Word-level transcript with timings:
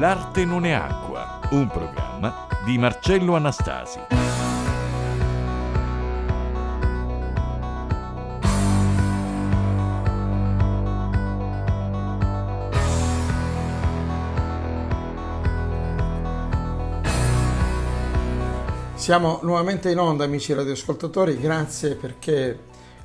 L'arte 0.00 0.46
non 0.46 0.64
è 0.64 0.70
acqua, 0.70 1.40
un 1.50 1.66
programma 1.66 2.46
di 2.64 2.78
Marcello 2.78 3.36
Anastasi. 3.36 4.00
Siamo 18.94 19.40
nuovamente 19.42 19.90
in 19.90 19.98
onda, 19.98 20.24
amici 20.24 20.54
radioascoltatori, 20.54 21.38
grazie 21.38 21.96
perché 21.96 22.58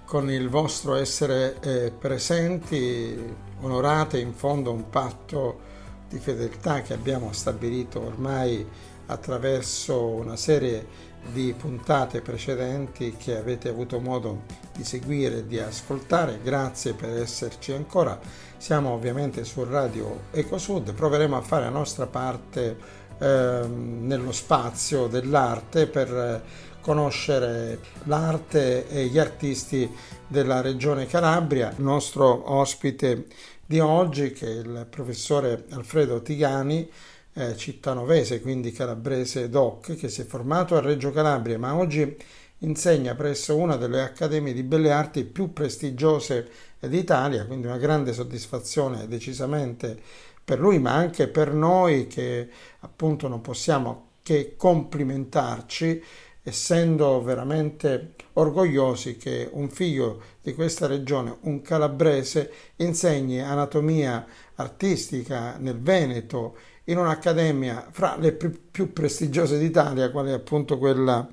con 0.06 0.32
il 0.32 0.48
vostro 0.48 0.96
essere 0.96 1.60
eh, 1.60 1.92
presenti 1.92 3.36
onorate 3.60 4.18
in 4.18 4.32
fondo 4.32 4.72
un 4.72 4.90
patto 4.90 5.74
di 6.16 6.20
fedeltà 6.20 6.82
che 6.82 6.94
abbiamo 6.94 7.34
stabilito 7.34 8.00
ormai 8.00 8.66
attraverso 9.08 10.00
una 10.00 10.38
serie 10.38 11.14
di 11.34 11.54
puntate 11.58 12.22
precedenti 12.22 13.16
che 13.18 13.36
avete 13.36 13.68
avuto 13.68 14.00
modo 14.00 14.44
di 14.74 14.86
seguire 14.86 15.40
e 15.40 15.48
di 15.48 15.60
ascoltare. 15.60 16.40
Grazie 16.42 16.94
per 16.94 17.10
esserci 17.10 17.74
ancora. 17.74 18.18
Siamo 18.58 18.92
ovviamente 18.92 19.44
su 19.44 19.64
Radio 19.66 20.22
Ecosud, 20.32 20.94
proveremo 20.94 21.36
a 21.36 21.42
fare 21.42 21.66
la 21.66 21.72
nostra 21.72 22.08
parte 22.08 23.04
Ehm, 23.18 24.06
nello 24.06 24.34
spazio 24.34 25.08
dell'arte 25.08 25.88
per 25.88 26.44
conoscere 26.82 27.80
l'arte 28.04 28.90
e 28.90 29.06
gli 29.06 29.18
artisti 29.18 29.90
della 30.28 30.60
regione 30.60 31.06
Calabria. 31.06 31.74
Il 31.78 31.84
nostro 31.84 32.52
ospite 32.52 33.28
di 33.66 33.80
oggi, 33.80 34.32
che 34.32 34.50
il 34.50 34.88
professore 34.90 35.66
Alfredo 35.70 36.22
Tigani, 36.22 36.90
eh, 37.34 37.56
cittanovese, 37.58 38.42
quindi 38.42 38.72
calabrese 38.72 39.50
doc, 39.50 39.96
che 39.96 40.10
si 40.10 40.22
è 40.22 40.26
formato 40.26 40.76
a 40.76 40.82
Reggio 40.82 41.12
Calabria, 41.12 41.58
ma 41.58 41.76
oggi 41.76 42.16
insegna 42.60 43.16
presso 43.16 43.56
una 43.58 43.76
delle 43.76 44.02
accademie 44.02 44.54
di 44.54 44.64
belle 44.64 44.92
arti 44.92 45.24
più 45.26 45.52
prestigiose 45.52 46.50
d'Italia, 46.80 47.46
quindi 47.46 47.68
una 47.68 47.78
grande 47.78 48.14
soddisfazione 48.14 49.08
decisamente 49.08 50.00
per 50.46 50.60
lui 50.60 50.78
ma 50.78 50.94
anche 50.94 51.28
per 51.28 51.54
noi 51.54 52.06
che 52.06 52.48
appunto 52.82 53.28
non 53.28 53.42
possiamo 53.42 54.10
che 54.22 54.54
complimentarci 54.56 56.04
essendo 56.44 57.22
veramente 57.24 58.14
orgogliosi 58.38 59.18
che 59.18 59.50
un 59.52 59.70
figlio 59.70 60.22
di 60.42 60.54
questa 60.54 60.88
regione, 60.88 61.38
un 61.42 61.62
calabrese, 61.62 62.52
insegni 62.78 63.42
anatomia 63.42 64.26
artistica 64.56 65.58
nel 65.58 65.80
Veneto 65.80 66.56
in 66.86 66.98
un'accademia 66.98 67.88
fra 67.92 68.16
le 68.18 68.32
più 68.34 68.94
prestigiose 68.94 69.58
d'Italia, 69.58 70.12
quale 70.12 70.32
è 70.32 70.34
appunto 70.34 70.78
quella 70.78 71.28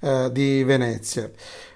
eh, 0.00 0.30
di 0.32 0.62
Venezia. 0.64 1.30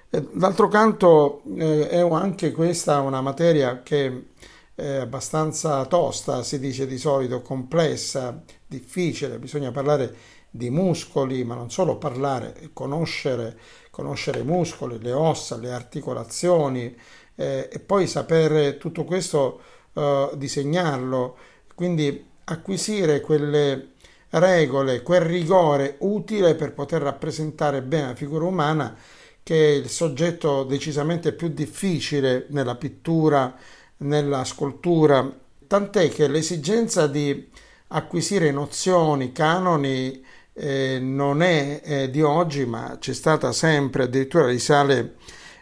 D'altro 0.09 0.67
canto 0.69 1.43
eh, 1.57 1.87
è 1.89 1.99
anche 1.99 2.51
questa 2.51 2.99
una 3.01 3.21
materia 3.21 3.83
che 3.83 4.25
eh, 4.73 4.95
abbastanza 4.95 5.85
tosta, 5.85 6.41
si 6.41 6.57
dice 6.57 6.87
di 6.87 6.97
solito, 6.97 7.41
complessa, 7.41 8.41
difficile, 8.65 9.37
bisogna 9.37 9.71
parlare 9.71 10.37
di 10.49 10.71
muscoli, 10.71 11.43
ma 11.43 11.53
non 11.53 11.69
solo 11.69 11.97
parlare, 11.97 12.69
conoscere, 12.73 13.57
conoscere 13.99 14.39
i 14.39 14.43
muscoli, 14.43 14.97
le 15.01 15.11
ossa, 15.11 15.57
le 15.57 15.71
articolazioni 15.71 16.95
eh, 17.35 17.69
e 17.69 17.79
poi 17.79 18.07
sapere 18.07 18.77
tutto 18.77 19.03
questo 19.03 19.61
eh, 19.93 20.29
disegnarlo, 20.35 21.37
quindi 21.75 22.25
acquisire 22.45 23.19
quelle 23.19 23.89
regole, 24.29 25.01
quel 25.01 25.21
rigore 25.21 25.95
utile 25.99 26.55
per 26.55 26.73
poter 26.73 27.01
rappresentare 27.01 27.81
bene 27.81 28.07
la 28.07 28.15
figura 28.15 28.45
umana 28.45 28.95
che 29.43 29.55
è 29.55 29.71
il 29.75 29.89
soggetto 29.89 30.63
decisamente 30.63 31.33
più 31.33 31.49
difficile 31.49 32.45
nella 32.49 32.75
pittura 32.75 33.55
nella 33.97 34.45
scultura, 34.45 35.29
tant'è 35.67 36.09
che 36.09 36.27
l'esigenza 36.27 37.07
di 37.07 37.49
acquisire 37.87 38.51
nozioni, 38.51 39.33
canoni, 39.33 40.23
eh, 40.59 40.99
non 40.99 41.41
è 41.41 41.81
eh, 41.83 42.09
di 42.09 42.21
oggi, 42.21 42.65
ma 42.65 42.97
c'è 42.99 43.13
stata 43.13 43.53
sempre, 43.53 44.03
addirittura 44.03 44.47
risale 44.47 45.15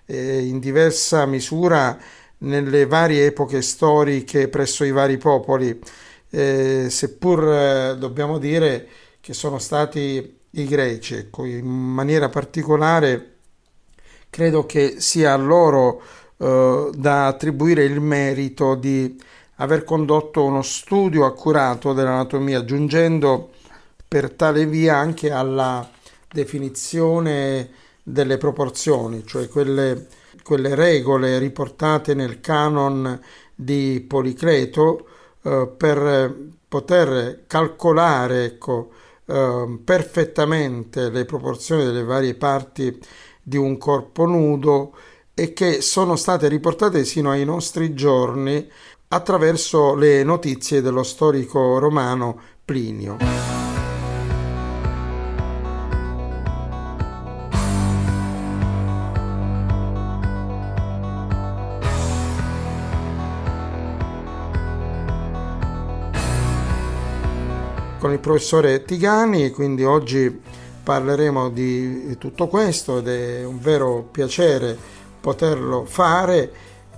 eh, 0.05 0.39
in 0.43 0.59
diversa 0.59 1.25
misura 1.27 1.97
nelle 2.39 2.85
varie 2.87 3.27
epoche 3.27 3.61
storiche 3.61 4.47
presso 4.47 4.83
i 4.83 4.91
vari 4.91 5.17
popoli, 5.17 5.79
eh, 6.31 6.87
seppur 6.89 7.43
eh, 7.47 7.95
dobbiamo 7.97 8.39
dire 8.39 8.87
che 9.21 9.33
sono 9.33 9.59
stati 9.59 10.35
i 10.49 10.65
greci, 10.65 11.15
ecco, 11.15 11.45
in 11.45 11.67
maniera 11.67 12.29
particolare 12.29 13.33
credo 14.29 14.65
che 14.65 14.95
sia 14.99 15.33
a 15.33 15.37
loro 15.37 16.01
eh, 16.37 16.89
da 16.93 17.27
attribuire 17.27 17.83
il 17.83 17.99
merito 17.99 18.73
di 18.75 19.15
aver 19.57 19.83
condotto 19.83 20.43
uno 20.43 20.61
studio 20.63 21.25
accurato 21.25 21.93
dell'anatomia, 21.93 22.63
giungendo 22.63 23.51
per 24.07 24.31
tale 24.31 24.65
via 24.65 24.95
anche 24.97 25.31
alla 25.31 25.89
definizione 26.31 27.69
delle 28.03 28.37
proporzioni, 28.37 29.25
cioè 29.25 29.49
quelle, 29.49 30.07
quelle 30.43 30.75
regole 30.75 31.39
riportate 31.39 32.13
nel 32.13 32.39
canon 32.39 33.19
di 33.53 34.05
Policleto 34.07 35.07
eh, 35.41 35.71
per 35.75 36.35
poter 36.67 37.43
calcolare 37.47 38.45
ecco, 38.45 38.91
eh, 39.25 39.79
perfettamente 39.83 41.09
le 41.09 41.25
proporzioni 41.25 41.83
delle 41.83 42.03
varie 42.03 42.35
parti 42.35 42.97
di 43.41 43.57
un 43.57 43.77
corpo 43.77 44.25
nudo 44.25 44.93
e 45.33 45.53
che 45.53 45.81
sono 45.81 46.15
state 46.15 46.47
riportate 46.47 47.05
sino 47.05 47.31
ai 47.31 47.45
nostri 47.45 47.93
giorni 47.93 48.69
attraverso 49.09 49.95
le 49.95 50.23
notizie 50.23 50.81
dello 50.81 51.03
storico 51.03 51.77
romano 51.77 52.39
Plinio. 52.65 53.56
Con 67.99 68.11
il 68.11 68.19
professore 68.19 68.83
Tigani, 68.83 69.49
quindi 69.49 69.83
oggi 69.83 70.41
parleremo 70.83 71.49
di 71.49 72.15
tutto 72.19 72.47
questo 72.47 72.99
ed 72.99 73.07
è 73.07 73.43
un 73.43 73.59
vero 73.59 74.07
piacere 74.11 74.77
poterlo 75.19 75.83
fare. 75.85 76.51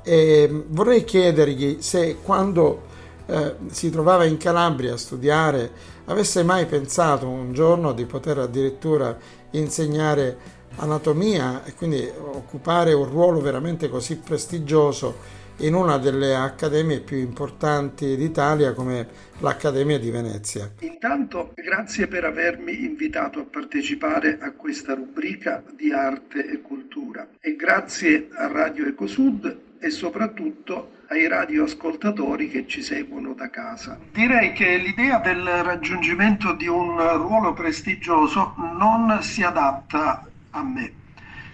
E 0.04 0.64
vorrei 0.68 1.06
chiedergli 1.06 1.78
se 1.80 2.18
quando 2.22 2.82
eh, 3.28 3.56
si 3.72 3.90
trovava 3.90 4.26
in 4.26 4.36
Calabria 4.36 4.94
a 4.94 4.98
studiare 4.98 5.72
avesse 6.06 6.44
mai 6.44 6.66
pensato 6.66 7.28
un 7.28 7.54
giorno 7.54 7.94
di 7.94 8.06
poter 8.06 8.40
addirittura 8.40 9.18
insegnare 9.52 10.38
anatomia 10.76 11.64
e 11.64 11.76
quindi 11.76 12.12
occupare 12.34 12.92
un 12.92 13.06
ruolo 13.06 13.40
veramente 13.40 13.88
così 13.88 14.18
prestigioso 14.18 15.38
in 15.60 15.74
una 15.74 15.98
delle 15.98 16.36
accademie 16.36 17.02
più 17.02 17.18
importanti 17.18 18.16
d'Italia 18.16 18.74
come 18.74 19.08
l'Accademia 19.40 20.00
di 20.00 20.12
Venezia. 20.12 20.72
Intanto 20.80 21.54
grazie 21.56 22.08
per 22.08 22.26
avermi 22.26 22.86
invitato 22.86 23.40
a 23.40 23.46
partecipare 23.50 24.38
a 24.42 24.52
questa 24.52 24.94
rubrica 24.94 25.64
di 25.76 25.92
arte 25.92 26.46
e 26.46 26.62
cultura 26.62 27.28
e 27.40 27.56
grazie 27.56 28.30
a 28.34 28.48
Radio 28.48 28.88
Ecosud 28.88 29.58
e 29.80 29.90
soprattutto 29.90 30.98
ai 31.08 31.28
radioascoltatori 31.28 32.50
che 32.50 32.68
ci 32.68 32.84
seguono 32.84 33.34
da 33.34 33.50
casa. 33.50 33.98
Direi 34.12 34.54
che 34.54 34.78
l'idea 34.78 35.20
del 35.20 35.44
raggiungimento 35.44 36.54
di 36.54 36.68
un 36.68 36.98
ruolo 37.18 37.54
prestigioso 37.54 38.54
non 38.78 39.18
si 39.22 39.42
adatta 39.42 40.28
a 40.52 40.64
me 40.64 41.00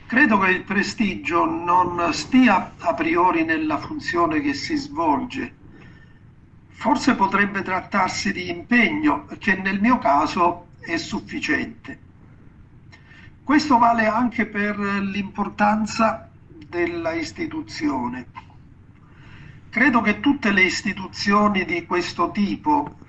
Credo 0.08 0.38
che 0.38 0.52
il 0.52 0.62
prestigio 0.62 1.46
non 1.46 2.14
stia 2.14 2.74
a 2.78 2.94
priori 2.94 3.44
nella 3.44 3.80
funzione 3.80 4.40
che 4.40 4.54
si 4.54 4.76
svolge. 4.76 5.56
Forse 6.68 7.16
potrebbe 7.16 7.64
trattarsi 7.64 8.32
di 8.32 8.52
impegno 8.52 9.26
che 9.40 9.56
nel 9.56 9.82
mio 9.82 9.98
caso 9.98 10.68
è 10.80 10.96
sufficiente. 10.98 12.00
Questo 13.44 13.80
vale 13.80 14.06
anche 14.06 14.46
per 14.46 14.78
l'importanza 14.78 16.30
della 16.70 17.14
istituzione. 17.14 18.28
Credo 19.72 20.02
che 20.02 20.20
tutte 20.20 20.52
le 20.52 20.62
istituzioni 20.66 21.66
di 21.66 21.84
questo 21.88 22.30
tipo, 22.30 23.00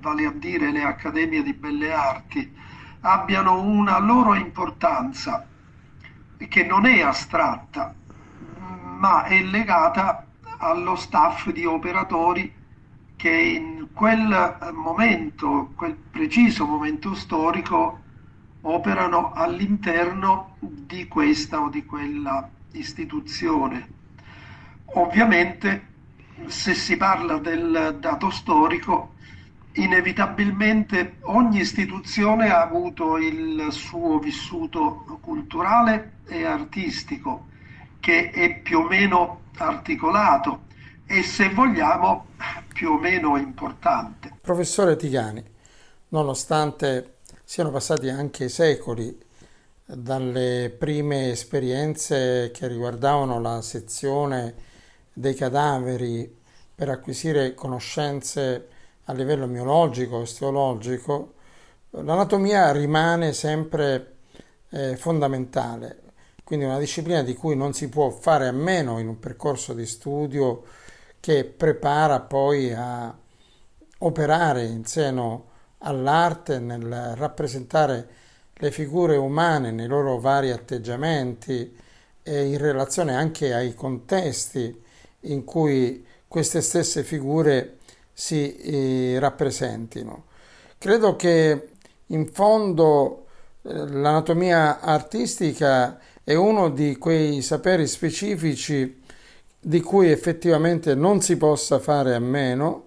vale 0.00 0.26
a 0.26 0.30
dire 0.30 0.70
le 0.70 0.84
accademie 0.84 1.42
di 1.42 1.54
belle 1.54 1.92
arti, 1.92 2.54
abbiano 3.00 3.60
una 3.62 3.98
loro 3.98 4.34
importanza 4.34 5.48
che 6.48 6.64
non 6.64 6.86
è 6.86 7.00
astratta, 7.00 7.94
ma 8.98 9.24
è 9.24 9.42
legata 9.42 10.26
allo 10.58 10.96
staff 10.96 11.50
di 11.50 11.64
operatori 11.64 12.52
che 13.16 13.30
in 13.30 13.88
quel 13.92 14.72
momento, 14.74 15.72
quel 15.74 15.94
preciso 15.94 16.66
momento 16.66 17.14
storico, 17.14 18.00
operano 18.62 19.32
all'interno 19.32 20.56
di 20.60 21.06
questa 21.08 21.60
o 21.60 21.68
di 21.68 21.84
quella 21.84 22.48
istituzione. 22.72 23.88
Ovviamente 24.94 25.94
se 26.46 26.74
si 26.74 26.96
parla 26.96 27.38
del 27.38 27.96
dato 28.00 28.30
storico, 28.30 29.14
inevitabilmente 29.76 31.16
ogni 31.22 31.60
istituzione 31.60 32.50
ha 32.50 32.62
avuto 32.62 33.16
il 33.18 33.68
suo 33.70 34.18
vissuto 34.18 35.18
culturale 35.20 36.18
e 36.26 36.44
artistico 36.44 37.46
che 38.00 38.30
è 38.30 38.60
più 38.60 38.80
o 38.80 38.86
meno 38.86 39.42
articolato 39.56 40.64
e 41.06 41.22
se 41.22 41.50
vogliamo 41.50 42.26
più 42.72 42.92
o 42.92 42.98
meno 42.98 43.36
importante. 43.36 44.38
Professore 44.40 44.96
Tigani, 44.96 45.42
nonostante 46.08 47.18
siano 47.44 47.70
passati 47.70 48.08
anche 48.08 48.48
secoli 48.48 49.24
dalle 49.84 50.74
prime 50.76 51.30
esperienze 51.30 52.50
che 52.52 52.66
riguardavano 52.66 53.40
la 53.40 53.62
sezione 53.62 54.54
dei 55.12 55.34
cadaveri 55.34 56.34
per 56.74 56.88
acquisire 56.88 57.54
conoscenze 57.54 58.68
a 59.08 59.12
livello 59.12 59.46
miologico, 59.46 60.18
osteologico, 60.18 61.34
l'anatomia 61.90 62.72
rimane 62.72 63.32
sempre 63.32 64.16
eh, 64.70 64.96
fondamentale, 64.96 66.02
quindi 66.44 66.64
una 66.64 66.78
disciplina 66.78 67.22
di 67.22 67.34
cui 67.34 67.56
non 67.56 67.72
si 67.72 67.88
può 67.88 68.10
fare 68.10 68.48
a 68.48 68.52
meno 68.52 68.98
in 68.98 69.08
un 69.08 69.18
percorso 69.18 69.72
di 69.72 69.86
studio 69.86 70.64
che 71.20 71.44
prepara 71.44 72.20
poi 72.20 72.72
a 72.72 73.16
operare 73.98 74.64
in 74.64 74.84
seno 74.84 75.46
all'arte 75.78 76.58
nel 76.58 77.14
rappresentare 77.16 78.08
le 78.54 78.70
figure 78.70 79.16
umane 79.16 79.70
nei 79.70 79.86
loro 79.86 80.18
vari 80.18 80.50
atteggiamenti 80.50 81.76
e 82.22 82.44
in 82.44 82.58
relazione 82.58 83.14
anche 83.14 83.54
ai 83.54 83.74
contesti 83.74 84.82
in 85.20 85.44
cui 85.44 86.04
queste 86.26 86.60
stesse 86.60 87.04
figure 87.04 87.76
si 88.18 88.56
eh, 88.56 89.18
rappresentino. 89.18 90.24
Credo 90.78 91.16
che 91.16 91.68
in 92.06 92.32
fondo 92.32 93.26
eh, 93.60 93.74
l'anatomia 93.74 94.80
artistica 94.80 95.98
è 96.24 96.32
uno 96.32 96.70
di 96.70 96.96
quei 96.96 97.42
saperi 97.42 97.86
specifici 97.86 99.02
di 99.60 99.80
cui 99.82 100.10
effettivamente 100.10 100.94
non 100.94 101.20
si 101.20 101.36
possa 101.36 101.78
fare 101.78 102.14
a 102.14 102.18
meno 102.18 102.86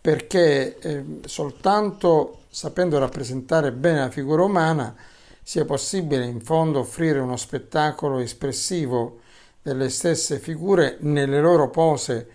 perché 0.00 0.78
eh, 0.78 1.04
soltanto 1.26 2.42
sapendo 2.48 2.96
rappresentare 3.00 3.72
bene 3.72 3.98
la 3.98 4.10
figura 4.10 4.44
umana 4.44 4.94
sia 5.42 5.64
possibile 5.64 6.24
in 6.26 6.40
fondo 6.40 6.78
offrire 6.78 7.18
uno 7.18 7.36
spettacolo 7.36 8.20
espressivo 8.20 9.18
delle 9.60 9.88
stesse 9.88 10.38
figure 10.38 10.98
nelle 11.00 11.40
loro 11.40 11.70
pose 11.70 12.28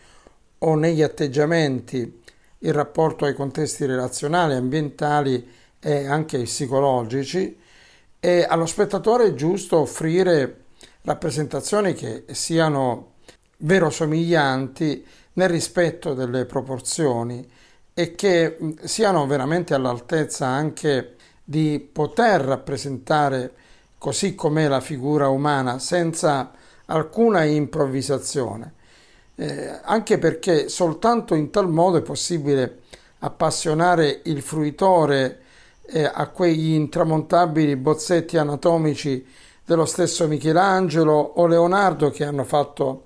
o 0.59 0.75
negli 0.75 1.01
atteggiamenti 1.01 2.23
in 2.65 2.71
rapporto 2.71 3.25
ai 3.25 3.33
contesti 3.33 3.85
relazionali, 3.85 4.53
ambientali 4.53 5.47
e 5.79 6.06
anche 6.07 6.41
psicologici. 6.44 7.57
E 8.19 8.45
allo 8.47 8.65
spettatore 8.65 9.27
è 9.27 9.33
giusto 9.33 9.79
offrire 9.79 10.63
rappresentazioni 11.03 11.94
che 11.94 12.25
siano 12.31 13.13
verosomiglianti 13.57 15.06
nel 15.33 15.50
rispetto 15.50 16.13
delle 16.13 16.45
proporzioni 16.45 17.47
e 17.94 18.15
che 18.15 18.57
siano 18.83 19.25
veramente 19.27 19.73
all'altezza 19.73 20.47
anche 20.47 21.15
di 21.44 21.88
poter 21.91 22.41
rappresentare 22.41 23.53
così 23.97 24.35
com'è 24.35 24.68
la 24.68 24.81
figura 24.81 25.29
umana 25.29 25.79
senza 25.79 26.51
alcuna 26.85 27.44
improvvisazione, 27.44 28.73
eh, 29.35 29.79
anche 29.83 30.17
perché 30.17 30.69
soltanto 30.69 31.35
in 31.35 31.49
tal 31.49 31.69
modo 31.69 31.97
è 31.97 32.01
possibile 32.01 32.79
appassionare 33.19 34.21
il 34.25 34.41
fruitore 34.41 35.41
eh, 35.87 36.09
a 36.11 36.27
quegli 36.27 36.73
intramontabili 36.73 37.75
bozzetti 37.75 38.37
anatomici 38.37 39.25
dello 39.65 39.85
stesso 39.85 40.27
Michelangelo 40.27 41.13
o 41.13 41.47
Leonardo 41.47 42.11
che 42.11 42.23
hanno 42.23 42.43
fatto 42.43 43.05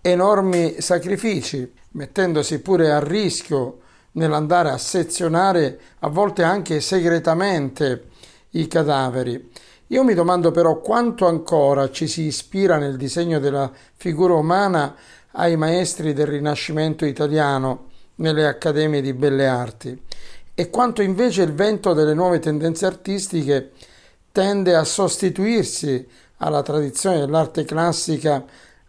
enormi 0.00 0.80
sacrifici, 0.80 1.70
mettendosi 1.92 2.60
pure 2.60 2.90
a 2.90 3.00
rischio 3.00 3.80
nell'andare 4.12 4.70
a 4.70 4.78
sezionare 4.78 5.78
a 6.00 6.08
volte 6.08 6.42
anche 6.42 6.80
segretamente 6.80 8.04
i 8.50 8.66
cadaveri. 8.66 9.50
Io 9.88 10.04
mi 10.04 10.14
domando 10.14 10.50
però 10.50 10.80
quanto 10.80 11.26
ancora 11.26 11.90
ci 11.90 12.06
si 12.08 12.22
ispira 12.22 12.76
nel 12.76 12.96
disegno 12.96 13.38
della 13.38 13.70
figura 13.94 14.34
umana 14.34 14.94
ai 15.32 15.56
maestri 15.56 16.12
del 16.12 16.26
Rinascimento 16.26 17.04
italiano 17.04 17.86
nelle 18.16 18.46
accademie 18.46 19.00
di 19.00 19.12
belle 19.12 19.46
arti 19.46 20.00
e 20.54 20.70
quanto 20.70 21.02
invece 21.02 21.42
il 21.42 21.52
vento 21.52 21.92
delle 21.92 22.14
nuove 22.14 22.40
tendenze 22.40 22.86
artistiche 22.86 23.70
tende 24.32 24.74
a 24.74 24.84
sostituirsi 24.84 26.06
alla 26.38 26.62
tradizione 26.62 27.18
dell'arte 27.18 27.64
classica 27.64 28.44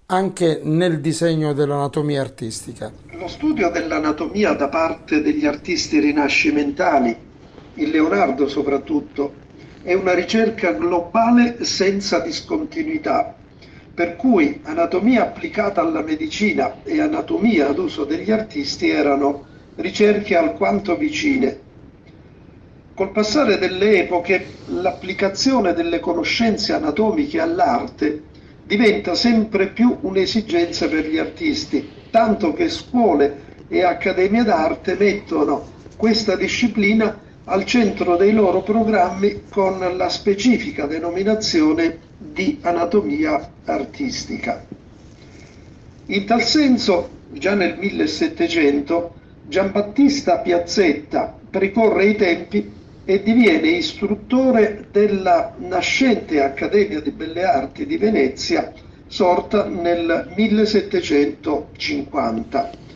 anche 0.07 0.61
nel 0.63 0.99
disegno 0.99 1.53
dell'anatomia 1.53 2.21
artistica. 2.21 2.91
Lo 3.11 3.27
studio 3.27 3.69
dell'anatomia 3.69 4.53
da 4.53 4.67
parte 4.67 5.21
degli 5.21 5.45
artisti 5.45 5.99
rinascimentali, 5.99 7.15
il 7.75 7.89
Leonardo 7.91 8.47
soprattutto, 8.47 9.33
è 9.83 9.93
una 9.93 10.13
ricerca 10.13 10.71
globale 10.71 11.63
senza 11.63 12.19
discontinuità, 12.19 13.35
per 13.99 14.15
cui 14.15 14.61
anatomia 14.63 15.23
applicata 15.23 15.81
alla 15.81 16.01
medicina 16.01 16.83
e 16.85 17.01
anatomia 17.01 17.67
ad 17.67 17.79
uso 17.79 18.05
degli 18.05 18.31
artisti 18.31 18.87
erano 18.87 19.43
ricerche 19.75 20.37
alquanto 20.37 20.95
vicine. 20.95 21.59
Col 22.95 23.11
passare 23.11 23.57
delle 23.57 23.97
epoche 23.99 24.45
l'applicazione 24.67 25.73
delle 25.73 25.99
conoscenze 25.99 26.71
anatomiche 26.71 27.41
all'arte 27.41 28.21
diventa 28.65 29.15
sempre 29.15 29.67
più 29.67 29.97
un'esigenza 30.03 30.87
per 30.87 31.05
gli 31.05 31.17
artisti, 31.17 31.85
tanto 32.09 32.53
che 32.53 32.69
scuole 32.69 33.65
e 33.67 33.83
accademie 33.83 34.45
d'arte 34.45 34.95
mettono 34.95 35.65
questa 35.97 36.37
disciplina 36.37 37.19
al 37.49 37.65
centro 37.65 38.15
dei 38.15 38.31
loro 38.31 38.61
programmi 38.61 39.41
con 39.49 39.79
la 39.97 40.09
specifica 40.09 40.85
denominazione 40.85 41.97
di 42.15 42.59
anatomia 42.61 43.53
artistica. 43.65 44.63
In 46.05 46.25
tal 46.25 46.43
senso, 46.43 47.09
già 47.31 47.55
nel 47.55 47.75
1700, 47.77 49.15
Giambattista 49.47 50.37
Piazzetta 50.37 51.35
precorre 51.49 52.05
i 52.05 52.15
tempi 52.15 52.71
e 53.03 53.23
diviene 53.23 53.69
istruttore 53.69 54.85
della 54.91 55.55
nascente 55.57 56.43
Accademia 56.43 57.01
di 57.01 57.09
Belle 57.09 57.45
Arti 57.45 57.87
di 57.87 57.97
Venezia, 57.97 58.71
sorta 59.07 59.65
nel 59.65 60.31
1750. 60.35 62.88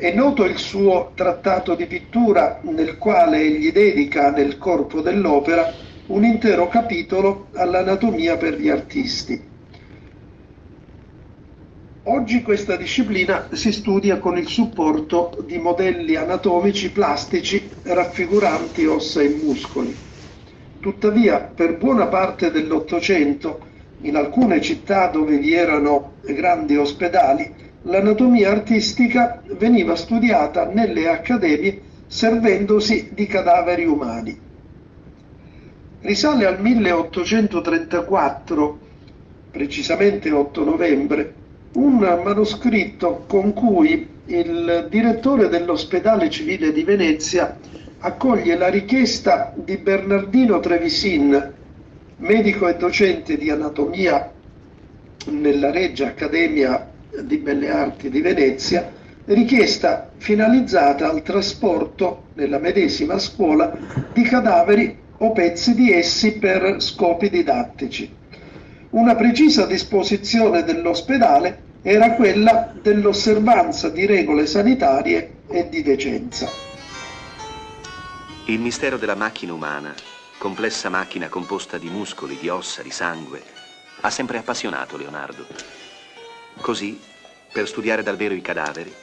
È 0.00 0.12
noto 0.12 0.44
il 0.44 0.58
suo 0.58 1.10
trattato 1.16 1.74
di 1.74 1.86
pittura 1.86 2.60
nel 2.62 2.98
quale 2.98 3.40
egli 3.40 3.72
dedica 3.72 4.30
nel 4.30 4.56
corpo 4.56 5.00
dell'opera 5.00 5.72
un 6.06 6.22
intero 6.22 6.68
capitolo 6.68 7.48
all'anatomia 7.54 8.36
per 8.36 8.60
gli 8.60 8.68
artisti. 8.68 9.42
Oggi 12.04 12.42
questa 12.42 12.76
disciplina 12.76 13.48
si 13.50 13.72
studia 13.72 14.18
con 14.18 14.38
il 14.38 14.46
supporto 14.46 15.36
di 15.44 15.58
modelli 15.58 16.14
anatomici 16.14 16.92
plastici 16.92 17.68
raffiguranti 17.82 18.86
ossa 18.86 19.20
e 19.20 19.30
muscoli. 19.30 19.96
Tuttavia, 20.78 21.40
per 21.40 21.76
buona 21.76 22.06
parte 22.06 22.52
dell'Ottocento, 22.52 23.66
in 24.02 24.14
alcune 24.14 24.60
città 24.60 25.08
dove 25.08 25.38
vi 25.38 25.54
erano 25.54 26.12
grandi 26.22 26.76
ospedali, 26.76 27.66
l'anatomia 27.82 28.50
artistica 28.50 29.42
veniva 29.56 29.94
studiata 29.96 30.66
nelle 30.66 31.08
accademie 31.08 31.80
servendosi 32.06 33.10
di 33.12 33.26
cadaveri 33.26 33.84
umani. 33.84 34.46
Risale 36.00 36.46
al 36.46 36.60
1834, 36.60 38.78
precisamente 39.50 40.30
8 40.30 40.64
novembre, 40.64 41.34
un 41.72 41.98
manoscritto 41.98 43.24
con 43.26 43.52
cui 43.52 44.08
il 44.26 44.86
direttore 44.90 45.48
dell'ospedale 45.48 46.30
civile 46.30 46.72
di 46.72 46.82
Venezia 46.82 47.58
accoglie 48.00 48.56
la 48.56 48.68
richiesta 48.68 49.52
di 49.54 49.76
Bernardino 49.76 50.60
Trevisin, 50.60 51.52
medico 52.16 52.68
e 52.68 52.76
docente 52.76 53.36
di 53.36 53.50
anatomia 53.50 54.32
nella 55.30 55.70
Reggia 55.70 56.08
Accademia 56.08 56.87
di 57.22 57.38
Belle 57.38 57.70
Arti 57.70 58.10
di 58.10 58.20
Venezia 58.20 58.92
richiesta 59.26 60.10
finalizzata 60.16 61.08
al 61.08 61.22
trasporto 61.22 62.28
nella 62.34 62.58
medesima 62.58 63.18
scuola 63.18 63.76
di 64.12 64.22
cadaveri 64.22 64.96
o 65.18 65.32
pezzi 65.32 65.74
di 65.74 65.92
essi 65.92 66.38
per 66.38 66.80
scopi 66.80 67.28
didattici. 67.28 68.14
Una 68.90 69.14
precisa 69.16 69.66
disposizione 69.66 70.64
dell'ospedale 70.64 71.66
era 71.82 72.12
quella 72.12 72.72
dell'osservanza 72.80 73.88
di 73.90 74.06
regole 74.06 74.46
sanitarie 74.46 75.30
e 75.48 75.68
di 75.68 75.82
decenza. 75.82 76.48
Il 78.46 78.60
mistero 78.60 78.96
della 78.96 79.14
macchina 79.14 79.52
umana, 79.52 79.94
complessa 80.38 80.88
macchina 80.88 81.28
composta 81.28 81.76
di 81.76 81.90
muscoli, 81.90 82.38
di 82.40 82.48
ossa, 82.48 82.82
di 82.82 82.90
sangue, 82.90 83.42
ha 84.00 84.10
sempre 84.10 84.38
appassionato 84.38 84.96
Leonardo. 84.96 85.44
Così, 86.60 87.00
per 87.52 87.66
studiare 87.66 88.02
dal 88.02 88.16
vero 88.16 88.34
i 88.34 88.40
cadaveri, 88.40 88.94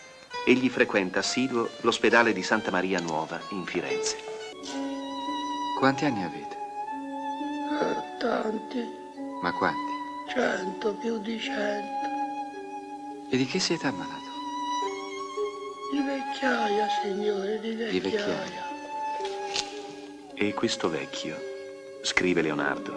egli 0.46 0.70
frequenta 0.70 1.20
assiduo 1.20 1.70
l'ospedale 1.82 2.32
di 2.32 2.44
Santa 2.44 2.70
Maria 2.70 3.00
Nuova 3.00 3.40
in 3.50 3.66
Firenze. 3.66 4.18
Quanti 5.80 6.06
anni 6.06 6.24
avete? 6.24 6.58
Eh, 7.82 8.18
tanti. 8.20 8.88
Ma 9.42 9.52
quanti? 9.54 9.94
Cento, 10.32 10.94
più 10.94 11.20
di 11.20 11.40
cento. 11.40 12.08
E 13.30 13.38
di 13.38 13.46
che 13.46 13.60
siete 13.60 13.88
ammalato? 13.88 14.14
Di 15.92 16.02
vecchiaia, 16.02 16.88
signore, 17.02 17.60
di 17.60 17.70
vecchiaia. 17.70 17.92
Di 17.92 18.00
vecchiaia. 18.00 18.64
E 20.36 20.54
questo 20.54 20.90
vecchio, 20.90 21.36
scrive 22.04 22.42
Leonardo, 22.42 22.94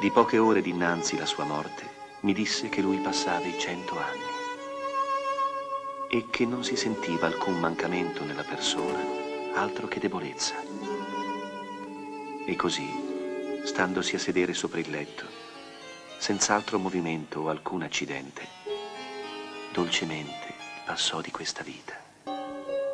di 0.00 0.10
poche 0.10 0.38
ore 0.38 0.62
dinanzi 0.62 1.16
la 1.16 1.26
sua 1.26 1.44
morte, 1.44 1.91
mi 2.22 2.32
disse 2.32 2.68
che 2.68 2.80
lui 2.80 2.98
passava 2.98 3.46
i 3.46 3.58
cento 3.58 3.98
anni 3.98 4.30
e 6.08 6.26
che 6.30 6.46
non 6.46 6.62
si 6.62 6.76
sentiva 6.76 7.26
alcun 7.26 7.58
mancamento 7.58 8.22
nella 8.24 8.44
persona, 8.44 9.02
altro 9.54 9.88
che 9.88 9.98
debolezza. 9.98 10.54
E 12.44 12.54
così, 12.54 13.60
standosi 13.64 14.14
a 14.16 14.18
sedere 14.18 14.52
sopra 14.54 14.78
il 14.78 14.90
letto, 14.90 15.24
senza 16.18 16.54
altro 16.54 16.78
movimento 16.78 17.40
o 17.40 17.48
alcun 17.48 17.82
accidente, 17.82 18.46
dolcemente 19.72 20.54
passò 20.84 21.20
di 21.20 21.30
questa 21.30 21.62
vita. 21.62 21.94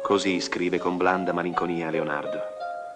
Così 0.03 0.41
scrive 0.41 0.79
con 0.79 0.97
blanda 0.97 1.35
malinconia 1.35 1.91
Leonardo. 1.91 2.41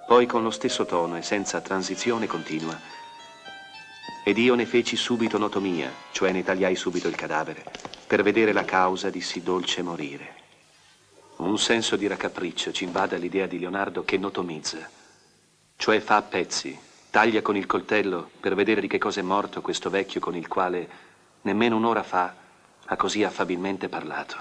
Poi 0.06 0.24
con 0.26 0.42
lo 0.42 0.50
stesso 0.50 0.86
tono 0.86 1.16
e 1.16 1.22
senza 1.22 1.60
transizione 1.60 2.26
continua. 2.26 3.01
Ed 4.24 4.38
io 4.38 4.54
ne 4.54 4.66
feci 4.66 4.94
subito 4.94 5.36
notomia, 5.36 5.90
cioè 6.12 6.30
ne 6.30 6.44
tagliai 6.44 6.76
subito 6.76 7.08
il 7.08 7.16
cadavere, 7.16 7.64
per 8.06 8.22
vedere 8.22 8.52
la 8.52 8.64
causa 8.64 9.10
di 9.10 9.20
sì 9.20 9.42
dolce 9.42 9.82
morire. 9.82 10.34
Un 11.38 11.58
senso 11.58 11.96
di 11.96 12.06
raccapriccio 12.06 12.70
ci 12.70 12.84
invade 12.84 13.18
l'idea 13.18 13.46
di 13.46 13.58
Leonardo 13.58 14.04
che 14.04 14.18
notomizza, 14.18 14.88
cioè 15.74 15.98
fa 15.98 16.16
a 16.16 16.22
pezzi, 16.22 16.78
taglia 17.10 17.42
con 17.42 17.56
il 17.56 17.66
coltello 17.66 18.30
per 18.38 18.54
vedere 18.54 18.80
di 18.80 18.86
che 18.86 18.98
cosa 18.98 19.18
è 19.18 19.24
morto 19.24 19.60
questo 19.60 19.90
vecchio 19.90 20.20
con 20.20 20.36
il 20.36 20.46
quale 20.46 20.88
nemmeno 21.42 21.76
un'ora 21.76 22.04
fa 22.04 22.32
ha 22.84 22.96
così 22.96 23.24
affabilmente 23.24 23.88
parlato. 23.88 24.36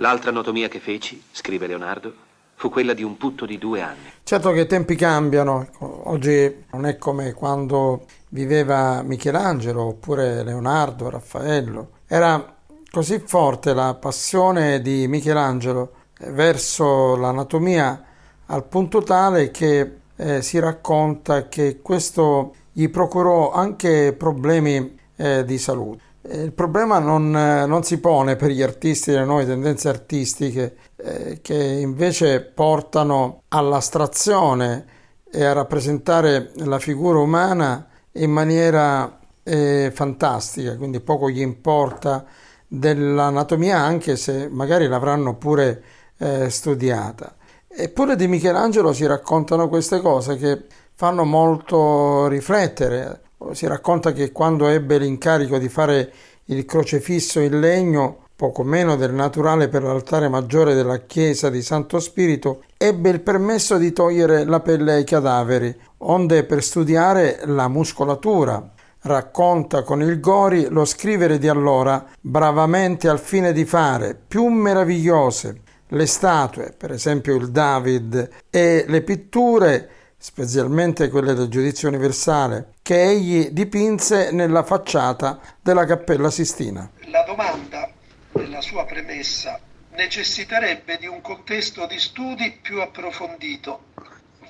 L'altra 0.00 0.30
anatomia 0.30 0.66
che 0.66 0.80
feci, 0.80 1.22
scrive 1.30 1.68
Leonardo, 1.68 2.12
fu 2.56 2.70
quella 2.70 2.92
di 2.92 3.04
un 3.04 3.16
putto 3.16 3.46
di 3.46 3.56
due 3.56 3.80
anni. 3.82 4.12
Certo 4.24 4.50
che 4.50 4.62
i 4.62 4.66
tempi 4.66 4.96
cambiano, 4.96 5.68
oggi 5.78 6.64
non 6.72 6.86
è 6.86 6.98
come 6.98 7.32
quando 7.32 8.04
viveva 8.30 9.02
Michelangelo 9.02 9.82
oppure 9.84 10.42
Leonardo, 10.42 11.10
Raffaello. 11.10 11.90
Era 12.06 12.56
così 12.90 13.22
forte 13.24 13.74
la 13.74 13.94
passione 13.94 14.80
di 14.80 15.06
Michelangelo 15.08 15.92
verso 16.30 17.16
l'anatomia 17.16 18.02
al 18.46 18.64
punto 18.64 19.02
tale 19.02 19.50
che 19.50 19.96
eh, 20.16 20.42
si 20.42 20.58
racconta 20.58 21.48
che 21.48 21.80
questo 21.80 22.54
gli 22.72 22.88
procurò 22.88 23.52
anche 23.52 24.12
problemi 24.12 24.98
eh, 25.16 25.44
di 25.44 25.58
salute. 25.58 26.06
Il 26.30 26.52
problema 26.52 26.98
non, 26.98 27.30
non, 27.30 27.82
si 27.84 27.98
pone 28.00 28.36
per 28.36 28.50
gli 28.50 28.60
artisti 28.60 29.12
delle 29.12 29.24
nuove 29.24 29.46
tendenze 29.46 29.88
artistiche 29.88 30.76
eh, 30.96 31.38
che 31.40 31.54
invece 31.54 32.42
portano 32.42 33.42
all'astrazione 33.48 34.86
e 35.30 35.44
a 35.44 35.52
rappresentare 35.52 36.50
la 36.56 36.78
figura 36.78 37.18
umana 37.18 37.87
in 38.18 38.30
maniera 38.30 39.18
eh, 39.42 39.90
fantastica, 39.94 40.76
quindi 40.76 41.00
poco 41.00 41.28
gli 41.30 41.40
importa 41.40 42.24
dell'anatomia 42.66 43.78
anche 43.78 44.16
se 44.16 44.48
magari 44.48 44.86
l'avranno 44.86 45.36
pure 45.36 45.82
eh, 46.18 46.50
studiata. 46.50 47.34
Eppure 47.66 48.16
di 48.16 48.26
Michelangelo 48.26 48.92
si 48.92 49.06
raccontano 49.06 49.68
queste 49.68 50.00
cose 50.00 50.36
che 50.36 50.64
fanno 50.94 51.24
molto 51.24 52.26
riflettere. 52.26 53.22
Si 53.52 53.66
racconta 53.66 54.12
che 54.12 54.32
quando 54.32 54.66
ebbe 54.66 54.98
l'incarico 54.98 55.58
di 55.58 55.68
fare 55.68 56.12
il 56.46 56.64
crocefisso 56.64 57.40
in 57.40 57.60
legno, 57.60 58.26
poco 58.38 58.62
meno 58.62 58.94
del 58.94 59.12
naturale 59.12 59.66
per 59.66 59.82
l'altare 59.82 60.28
maggiore 60.28 60.74
della 60.74 60.98
chiesa 60.98 61.50
di 61.50 61.60
Santo 61.60 61.98
Spirito, 61.98 62.62
ebbe 62.76 63.10
il 63.10 63.20
permesso 63.20 63.78
di 63.78 63.90
togliere 63.90 64.44
la 64.44 64.60
pelle 64.60 64.92
ai 64.92 65.02
cadaveri, 65.02 65.76
onde 65.98 66.44
per 66.44 66.62
studiare 66.62 67.40
la 67.46 67.66
muscolatura. 67.66 68.74
Racconta 69.00 69.82
con 69.82 70.02
il 70.02 70.20
Gori 70.20 70.68
lo 70.68 70.84
scrivere 70.84 71.38
di 71.38 71.48
allora, 71.48 72.06
bravamente 72.20 73.08
al 73.08 73.18
fine 73.18 73.52
di 73.52 73.64
fare 73.64 74.14
più 74.14 74.46
meravigliose 74.46 75.60
le 75.88 76.06
statue, 76.06 76.72
per 76.78 76.92
esempio 76.92 77.34
il 77.34 77.50
David, 77.50 78.28
e 78.50 78.84
le 78.86 79.02
pitture, 79.02 79.90
specialmente 80.16 81.08
quelle 81.08 81.34
del 81.34 81.48
giudizio 81.48 81.88
universale, 81.88 82.74
che 82.82 83.02
egli 83.02 83.50
dipinse 83.50 84.30
nella 84.30 84.62
facciata 84.62 85.40
della 85.60 85.84
Cappella 85.84 86.30
Sistina. 86.30 86.88
La 87.10 87.24
domanda 87.26 87.96
nella 88.38 88.60
sua 88.60 88.84
premessa 88.84 89.60
necessiterebbe 89.90 90.96
di 90.96 91.08
un 91.08 91.20
contesto 91.20 91.86
di 91.86 91.98
studi 91.98 92.52
più 92.62 92.80
approfondito, 92.80 93.86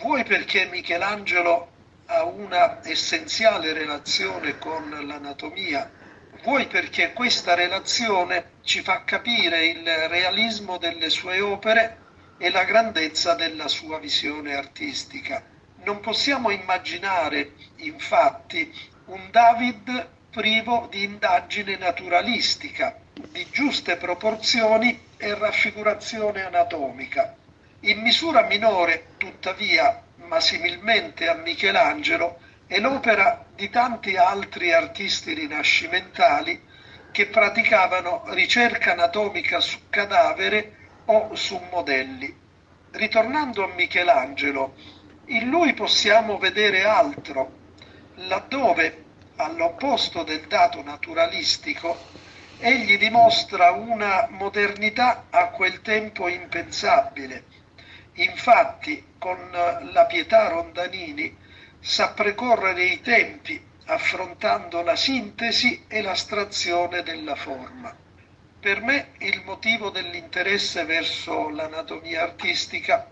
vuoi 0.01 0.25
perché 0.25 0.67
Michelangelo 0.67 1.71
ha 2.07 2.25
una 2.25 2.87
essenziale 2.87 3.73
relazione 3.73 4.59
con 4.59 4.91
l'anatomia, 4.91 5.91
vuoi 6.43 6.67
perché 6.67 7.15
questa 7.15 7.55
relazione 7.55 8.57
ci 8.63 8.83
fa 8.83 9.05
capire 9.05 9.67
il 9.67 9.87
realismo 10.09 10.77
delle 10.77 11.09
sue 11.09 11.41
opere 11.41 11.97
e 12.37 12.51
la 12.51 12.65
grandezza 12.65 13.35
della 13.35 13.69
sua 13.69 13.99
visione 13.99 14.55
artistica. 14.55 15.43
Non 15.85 16.01
possiamo 16.01 16.51
immaginare, 16.51 17.53
infatti, 17.77 18.71
un 19.07 19.29
David 19.31 20.09
privo 20.31 20.87
di 20.91 21.05
indagine 21.05 21.77
naturalistica, 21.77 22.95
di 23.31 23.47
giuste 23.51 23.97
proporzioni 23.97 25.07
e 25.17 25.35
raffigurazione 25.35 26.45
anatomica. 26.45 27.35
In 27.81 28.01
misura 28.01 28.43
minore, 28.43 29.09
tuttavia, 29.19 30.03
ma 30.17 30.41
similmente 30.41 31.29
a 31.29 31.35
Michelangelo, 31.35 32.39
è 32.67 32.79
l'opera 32.79 33.47
di 33.55 33.71
tanti 33.71 34.17
altri 34.17 34.73
artisti 34.73 35.33
rinascimentali 35.33 36.61
che 37.11 37.27
praticavano 37.27 38.25
ricerca 38.29 38.93
anatomica 38.93 39.61
su 39.61 39.79
cadavere 39.89 40.77
o 41.07 41.35
su 41.35 41.61
modelli. 41.71 42.37
Ritornando 42.91 43.65
a 43.65 43.75
Michelangelo, 43.75 44.75
in 45.27 45.49
lui 45.49 45.75
possiamo 45.75 46.39
vedere 46.39 46.85
altro, 46.85 47.53
laddove, 48.15 49.05
all'opposto 49.37 50.23
del 50.23 50.47
dato 50.47 50.83
naturalistico, 50.83 51.97
egli 52.61 52.99
dimostra 52.99 53.71
una 53.71 54.27
modernità 54.31 55.27
a 55.31 55.49
quel 55.49 55.81
tempo 55.81 56.29
impensabile. 56.29 57.45
Infatti, 58.15 59.15
con 59.19 59.51
la 59.51 60.07
pietà 60.07 60.49
Rondanini 60.49 61.37
sa 61.81 62.11
precorrere 62.11 62.85
i 62.85 63.01
tempi 63.01 63.65
affrontando 63.87 64.83
la 64.83 64.97
sintesi 64.97 65.85
e 65.89 66.03
l'astrazione 66.03 67.03
della 67.03 67.37
forma. 67.37 67.95
Per 68.61 68.83
me 68.83 69.13
il 69.19 69.43
motivo 69.45 69.91
dell'interesse 69.91 70.85
verso 70.85 71.49
l'anatomia 71.49 72.23
artistica 72.23 73.09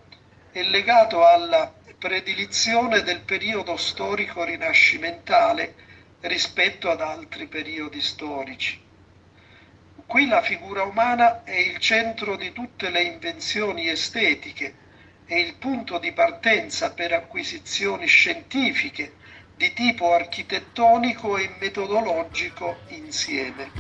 è 0.51 0.63
legato 0.63 1.25
alla 1.25 1.73
predilizione 1.99 3.03
del 3.03 3.21
periodo 3.21 3.77
storico 3.77 4.45
rinascimentale 4.45 5.75
rispetto 6.23 6.91
ad 6.91 7.01
altri 7.01 7.47
periodi 7.47 8.01
storici. 8.01 8.86
Qui 10.07 10.27
la 10.29 10.41
figura 10.41 10.85
umana 10.85 11.43
è 11.43 11.57
il 11.57 11.79
centro 11.79 12.37
di 12.37 12.53
tutte 12.53 12.91
le 12.91 13.03
invenzioni 13.03 13.89
estetiche 13.89 14.77
è 15.25 15.35
il 15.35 15.57
punto 15.57 15.99
di 15.99 16.13
partenza 16.13 16.93
per 16.93 17.13
acquisizioni 17.13 18.07
scientifiche 18.07 19.17
di 19.57 19.73
tipo 19.73 20.13
architettonico 20.13 21.37
e 21.37 21.57
metodologico 21.59 22.83
insieme. 22.89 23.73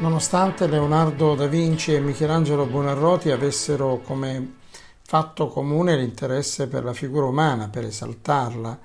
Nonostante 0.00 0.66
Leonardo 0.66 1.34
da 1.34 1.46
Vinci 1.46 1.92
e 1.92 2.00
Michelangelo 2.00 2.64
Buonarroti 2.64 3.30
avessero 3.30 4.00
come 4.02 4.54
fatto 5.02 5.48
comune 5.48 5.94
l'interesse 5.94 6.68
per 6.68 6.84
la 6.84 6.94
figura 6.94 7.26
umana, 7.26 7.68
per 7.68 7.84
esaltarla, 7.84 8.78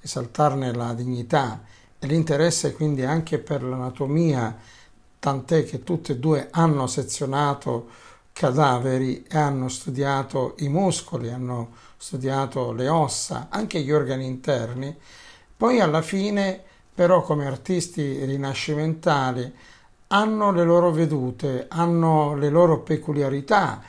esaltarne 0.00 0.72
la 0.72 0.94
dignità 0.94 1.60
e 1.98 2.06
l'interesse 2.06 2.72
quindi 2.72 3.04
anche 3.04 3.38
per 3.38 3.62
l'anatomia, 3.62 4.56
tant'è 5.18 5.62
che 5.66 5.82
tutte 5.82 6.12
e 6.12 6.18
due 6.18 6.48
hanno 6.50 6.86
sezionato 6.86 7.90
cadaveri 8.32 9.24
e 9.28 9.36
hanno 9.36 9.68
studiato 9.68 10.54
i 10.60 10.68
muscoli, 10.68 11.28
hanno 11.28 11.72
studiato 11.98 12.72
le 12.72 12.88
ossa, 12.88 13.48
anche 13.50 13.78
gli 13.82 13.92
organi 13.92 14.24
interni, 14.24 14.96
poi 15.54 15.80
alla 15.80 16.00
fine 16.00 16.62
però 16.94 17.20
come 17.20 17.46
artisti 17.46 18.24
rinascimentali 18.24 19.52
hanno 20.12 20.52
le 20.52 20.64
loro 20.64 20.90
vedute, 20.90 21.66
hanno 21.68 22.34
le 22.34 22.50
loro 22.50 22.80
peculiarità 22.80 23.80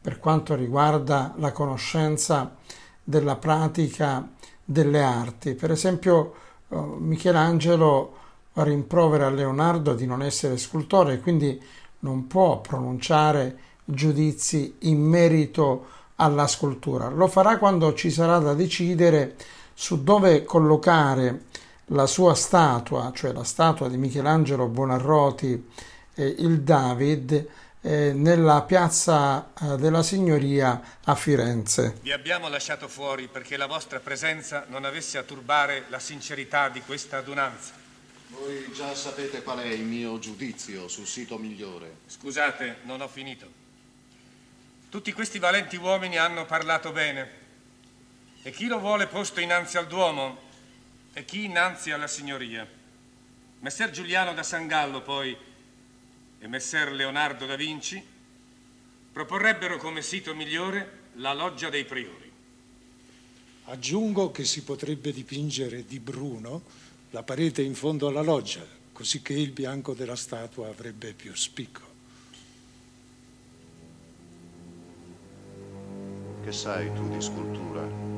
per 0.00 0.18
quanto 0.18 0.54
riguarda 0.54 1.34
la 1.36 1.52
conoscenza 1.52 2.54
della 3.02 3.36
pratica 3.36 4.28
delle 4.64 5.02
arti. 5.02 5.54
Per 5.54 5.70
esempio 5.72 6.34
eh, 6.68 6.76
Michelangelo 6.76 8.16
rimprovera 8.54 9.26
a 9.26 9.30
Leonardo 9.30 9.94
di 9.94 10.06
non 10.06 10.22
essere 10.22 10.56
scultore 10.56 11.14
e 11.14 11.20
quindi 11.20 11.60
non 12.00 12.26
può 12.28 12.60
pronunciare 12.60 13.58
giudizi 13.84 14.76
in 14.80 15.00
merito 15.00 15.86
alla 16.16 16.46
scultura. 16.46 17.08
Lo 17.08 17.26
farà 17.26 17.58
quando 17.58 17.92
ci 17.94 18.10
sarà 18.10 18.38
da 18.38 18.54
decidere 18.54 19.34
su 19.74 20.04
dove 20.04 20.44
collocare 20.44 21.46
la 21.86 22.06
sua 22.06 22.34
statua, 22.34 23.12
cioè 23.14 23.32
la 23.32 23.44
statua 23.44 23.88
di 23.88 23.96
Michelangelo 23.96 24.66
Buonarroti, 24.66 25.68
eh, 26.14 26.26
il 26.38 26.62
David, 26.62 27.48
eh, 27.84 28.12
nella 28.12 28.62
piazza 28.62 29.50
eh, 29.60 29.76
della 29.76 30.02
Signoria 30.02 30.80
a 31.04 31.14
Firenze. 31.14 31.98
Vi 32.00 32.12
abbiamo 32.12 32.48
lasciato 32.48 32.86
fuori 32.86 33.26
perché 33.26 33.56
la 33.56 33.66
vostra 33.66 33.98
presenza 33.98 34.64
non 34.68 34.84
avesse 34.84 35.18
a 35.18 35.24
turbare 35.24 35.84
la 35.88 35.98
sincerità 35.98 36.68
di 36.68 36.80
questa 36.82 37.18
adunanza. 37.18 37.72
Voi 38.28 38.70
già 38.72 38.94
sapete 38.94 39.42
qual 39.42 39.58
è 39.58 39.66
il 39.66 39.82
mio 39.82 40.18
giudizio 40.18 40.88
sul 40.88 41.06
sito 41.06 41.36
migliore. 41.38 41.96
Scusate, 42.06 42.76
non 42.84 43.00
ho 43.00 43.08
finito. 43.08 43.60
Tutti 44.88 45.12
questi 45.12 45.38
valenti 45.38 45.76
uomini 45.76 46.16
hanno 46.16 46.46
parlato 46.46 46.92
bene. 46.92 47.40
E 48.42 48.50
chi 48.50 48.66
lo 48.66 48.78
vuole 48.78 49.06
posto 49.06 49.40
innanzi 49.40 49.76
al 49.76 49.86
Duomo 49.86 50.41
e 51.12 51.24
chi 51.24 51.44
innanzi 51.44 51.90
alla 51.90 52.06
signoria. 52.06 52.66
Messer 53.60 53.90
Giuliano 53.90 54.34
da 54.34 54.42
San 54.42 54.66
Gallo, 54.66 55.02
poi, 55.02 55.36
e 56.38 56.48
Messer 56.48 56.90
Leonardo 56.90 57.46
da 57.46 57.54
Vinci 57.54 58.02
proporrebbero 59.12 59.76
come 59.76 60.02
sito 60.02 60.34
migliore 60.34 61.00
la 61.14 61.32
loggia 61.32 61.68
dei 61.68 61.84
priori. 61.84 62.30
Aggiungo 63.66 64.32
che 64.32 64.44
si 64.44 64.64
potrebbe 64.64 65.12
dipingere 65.12 65.84
di 65.84 66.00
bruno 66.00 66.62
la 67.10 67.22
parete 67.22 67.62
in 67.62 67.74
fondo 67.74 68.08
alla 68.08 68.22
loggia, 68.22 68.66
così 68.90 69.22
che 69.22 69.34
il 69.34 69.52
bianco 69.52 69.94
della 69.94 70.16
statua 70.16 70.68
avrebbe 70.68 71.12
più 71.12 71.34
spicco. 71.34 71.90
Che 76.42 76.52
sai 76.52 76.92
tu 76.94 77.08
di 77.08 77.20
scultura? 77.20 78.11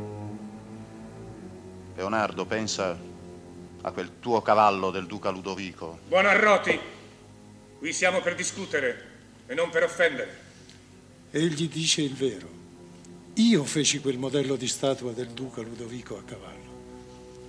Leonardo, 1.95 2.45
pensa 2.45 2.99
a 3.83 3.91
quel 3.93 4.19
tuo 4.19 4.43
cavallo 4.43 4.91
del 4.91 5.07
duca 5.07 5.31
Ludovico. 5.31 6.01
Buonarroti, 6.09 6.79
qui 7.79 7.93
siamo 7.93 8.21
per 8.21 8.35
discutere 8.35 9.13
e 9.47 9.55
non 9.55 9.71
per 9.71 9.85
offendere. 9.85 10.43
Egli 11.31 11.69
dice 11.69 12.03
il 12.03 12.15
vero. 12.15 12.49
Io 13.35 13.65
feci 13.65 14.01
quel 14.01 14.19
modello 14.19 14.57
di 14.57 14.67
statua 14.67 15.13
del 15.13 15.29
duca 15.29 15.61
Ludovico 15.61 16.17
a 16.17 16.23
cavallo 16.23 16.73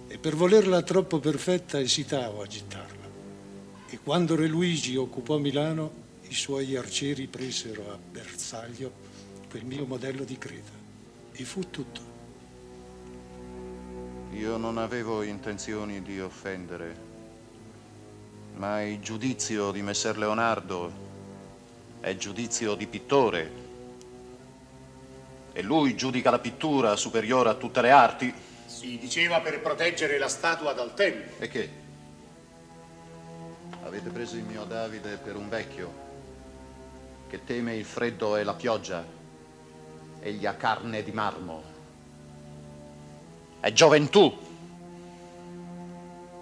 e 0.08 0.18
per 0.18 0.36
volerla 0.36 0.82
troppo 0.84 1.20
perfetta 1.20 1.80
esitavo 1.80 2.42
a 2.42 2.48
gittarla. 2.48 3.04
E 3.90 4.00
quando 4.04 4.36
Re 4.36 4.48
Luigi 4.48 4.96
occupò 4.96 5.38
Milano, 5.38 6.04
i 6.28 6.34
suoi 6.34 6.76
arcieri 6.76 7.28
presero 7.28 7.92
a 7.92 7.98
bersaglio 7.98 8.92
quel 9.50 9.66
mio 9.66 9.86
modello 9.86 10.24
di 10.24 10.38
creta. 10.38 10.72
E 11.32 11.44
fu 11.44 11.70
tutto. 11.70 12.15
Io 14.36 14.58
non 14.58 14.78
avevo 14.78 15.24
intenzioni 15.24 16.02
di 16.02 16.20
offendere, 16.20 16.96
ma 18.56 18.82
il 18.82 19.00
giudizio 19.00 19.72
di 19.72 19.82
Messer 19.82 20.18
Leonardo 20.18 20.92
è 22.02 22.14
giudizio 22.18 22.76
di 22.76 22.86
pittore. 22.86 23.52
E 25.54 25.62
lui 25.62 25.96
giudica 25.96 26.32
la 26.32 26.40
pittura 26.40 26.98
superiore 26.98 27.48
a 27.48 27.54
tutte 27.54 27.80
le 27.80 27.92
arti. 27.92 28.34
Si 28.66 28.98
diceva 28.98 29.40
per 29.40 29.62
proteggere 29.62 30.18
la 30.18 30.28
statua 30.28 30.74
dal 30.74 30.94
tempo. 30.94 31.42
E 31.42 31.48
che? 31.48 31.70
Avete 33.84 34.10
preso 34.10 34.36
il 34.36 34.44
mio 34.44 34.66
Davide 34.66 35.16
per 35.16 35.38
un 35.38 35.48
vecchio 35.48 36.04
che 37.30 37.46
teme 37.46 37.78
il 37.78 37.86
freddo 37.86 38.36
e 38.36 38.44
la 38.44 38.54
pioggia. 38.54 39.02
Egli 40.20 40.46
ha 40.46 40.56
carne 40.56 41.04
di 41.04 41.12
marmo 41.14 41.75
è 43.66 43.74
gioventù. 43.74 44.32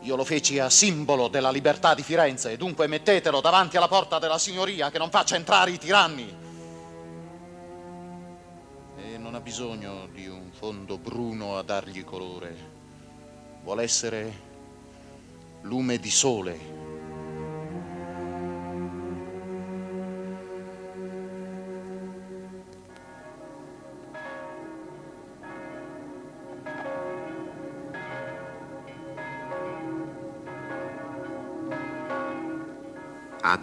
Io 0.01 0.15
lo 0.17 0.25
feci 0.25 0.59
a 0.59 0.69
simbolo 0.69 1.29
della 1.29 1.51
libertà 1.51 1.93
di 1.93 2.03
Firenze 2.03 2.51
e 2.51 2.57
dunque 2.57 2.85
mettetelo 2.87 3.39
davanti 3.39 3.77
alla 3.77 3.87
porta 3.87 4.19
della 4.19 4.37
signoria 4.37 4.91
che 4.91 4.97
non 4.97 5.09
faccia 5.09 5.37
entrare 5.37 5.71
i 5.71 5.77
tiranni. 5.77 6.35
E 8.97 9.17
non 9.17 9.35
ha 9.35 9.39
bisogno 9.39 10.09
di 10.11 10.27
un 10.27 10.51
fondo 10.51 10.97
bruno 10.97 11.57
a 11.57 11.63
dargli 11.63 12.03
colore. 12.03 12.71
Vuole 13.63 13.83
essere 13.83 14.33
lume 15.61 15.99
di 15.99 16.11
sole 16.11 16.82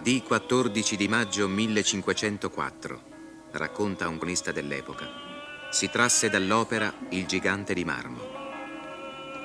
A 0.01 0.03
D 0.03 0.23
14 0.23 0.97
di 0.97 1.09
maggio 1.09 1.47
1504, 1.47 3.03
racconta 3.51 4.09
un 4.09 4.17
cronista 4.17 4.51
dell'epoca, 4.51 5.07
si 5.71 5.91
trasse 5.91 6.31
dall'opera 6.31 6.91
Il 7.11 7.27
gigante 7.27 7.75
di 7.75 7.85
marmo. 7.85 8.19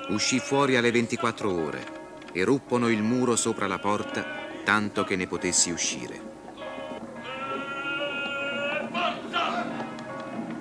Uscì 0.07 0.39
fuori 0.39 0.77
alle 0.77 0.91
24 0.91 1.51
ore 1.51 1.85
e 2.31 2.45
ruppono 2.45 2.87
il 2.87 3.03
muro 3.03 3.35
sopra 3.35 3.67
la 3.67 3.79
porta 3.79 4.25
tanto 4.63 5.03
che 5.03 5.17
ne 5.17 5.27
potessi 5.27 5.71
uscire. 5.71 6.21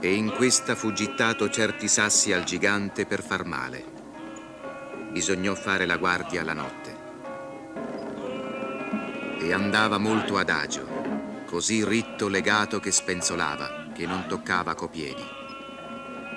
E 0.01 0.13
in 0.13 0.33
questa 0.35 0.75
fu 0.75 0.93
gittato 0.93 1.49
certi 1.49 1.87
sassi 1.87 2.33
al 2.33 2.43
gigante 2.43 3.07
per 3.07 3.23
far 3.23 3.45
male. 3.45 3.85
Bisognò 5.13 5.55
fare 5.55 5.87
la 5.87 5.99
guardia 5.99 6.43
la 6.43 6.53
notte 6.53 6.94
e 9.45 9.53
andava 9.53 9.99
molto 9.99 10.39
adagio, 10.39 10.87
così 11.45 11.85
ritto 11.85 12.29
legato 12.29 12.81
che 12.81 12.91
spenzolava, 12.91 13.89
che 13.93 14.07
non 14.07 14.25
toccava 14.27 14.75
copiedi. 14.75 15.23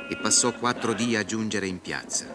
E 0.09 0.17
passò 0.17 0.51
quattro 0.51 0.91
dì 0.91 1.15
a 1.15 1.23
giungere 1.23 1.67
in 1.67 1.79
piazza. 1.79 2.25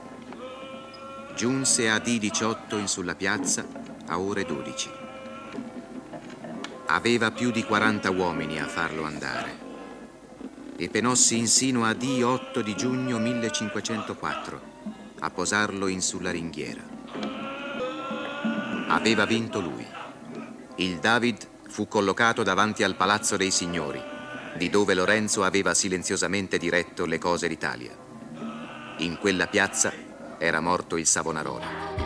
Giunse 1.34 1.90
a 1.90 1.96
D18 1.96 2.78
in 2.78 2.88
sulla 2.88 3.14
piazza 3.14 3.66
a 4.06 4.18
ore 4.18 4.46
12. 4.46 4.90
Aveva 6.86 7.30
più 7.30 7.50
di 7.50 7.64
40 7.64 8.10
uomini 8.10 8.58
a 8.58 8.66
farlo 8.66 9.04
andare. 9.04 9.60
E 10.76 10.88
penossi 10.88 11.36
insino 11.36 11.84
a 11.84 11.90
D8 11.90 12.60
di 12.60 12.74
giugno 12.74 13.18
1504 13.18 14.60
a 15.20 15.30
posarlo 15.30 15.86
in 15.86 16.00
sulla 16.00 16.30
ringhiera. 16.30 16.82
Aveva 18.88 19.26
vinto 19.26 19.60
lui. 19.60 20.00
Il 20.82 20.98
David 20.98 21.48
fu 21.68 21.86
collocato 21.86 22.42
davanti 22.42 22.82
al 22.82 22.96
Palazzo 22.96 23.36
dei 23.36 23.52
Signori, 23.52 24.02
di 24.56 24.68
dove 24.68 24.94
Lorenzo 24.94 25.44
aveva 25.44 25.74
silenziosamente 25.74 26.58
diretto 26.58 27.06
le 27.06 27.18
cose 27.18 27.46
d'Italia. 27.46 27.96
In 28.96 29.16
quella 29.18 29.46
piazza 29.46 29.92
era 30.38 30.58
morto 30.58 30.96
il 30.96 31.06
Savonarola. 31.06 32.01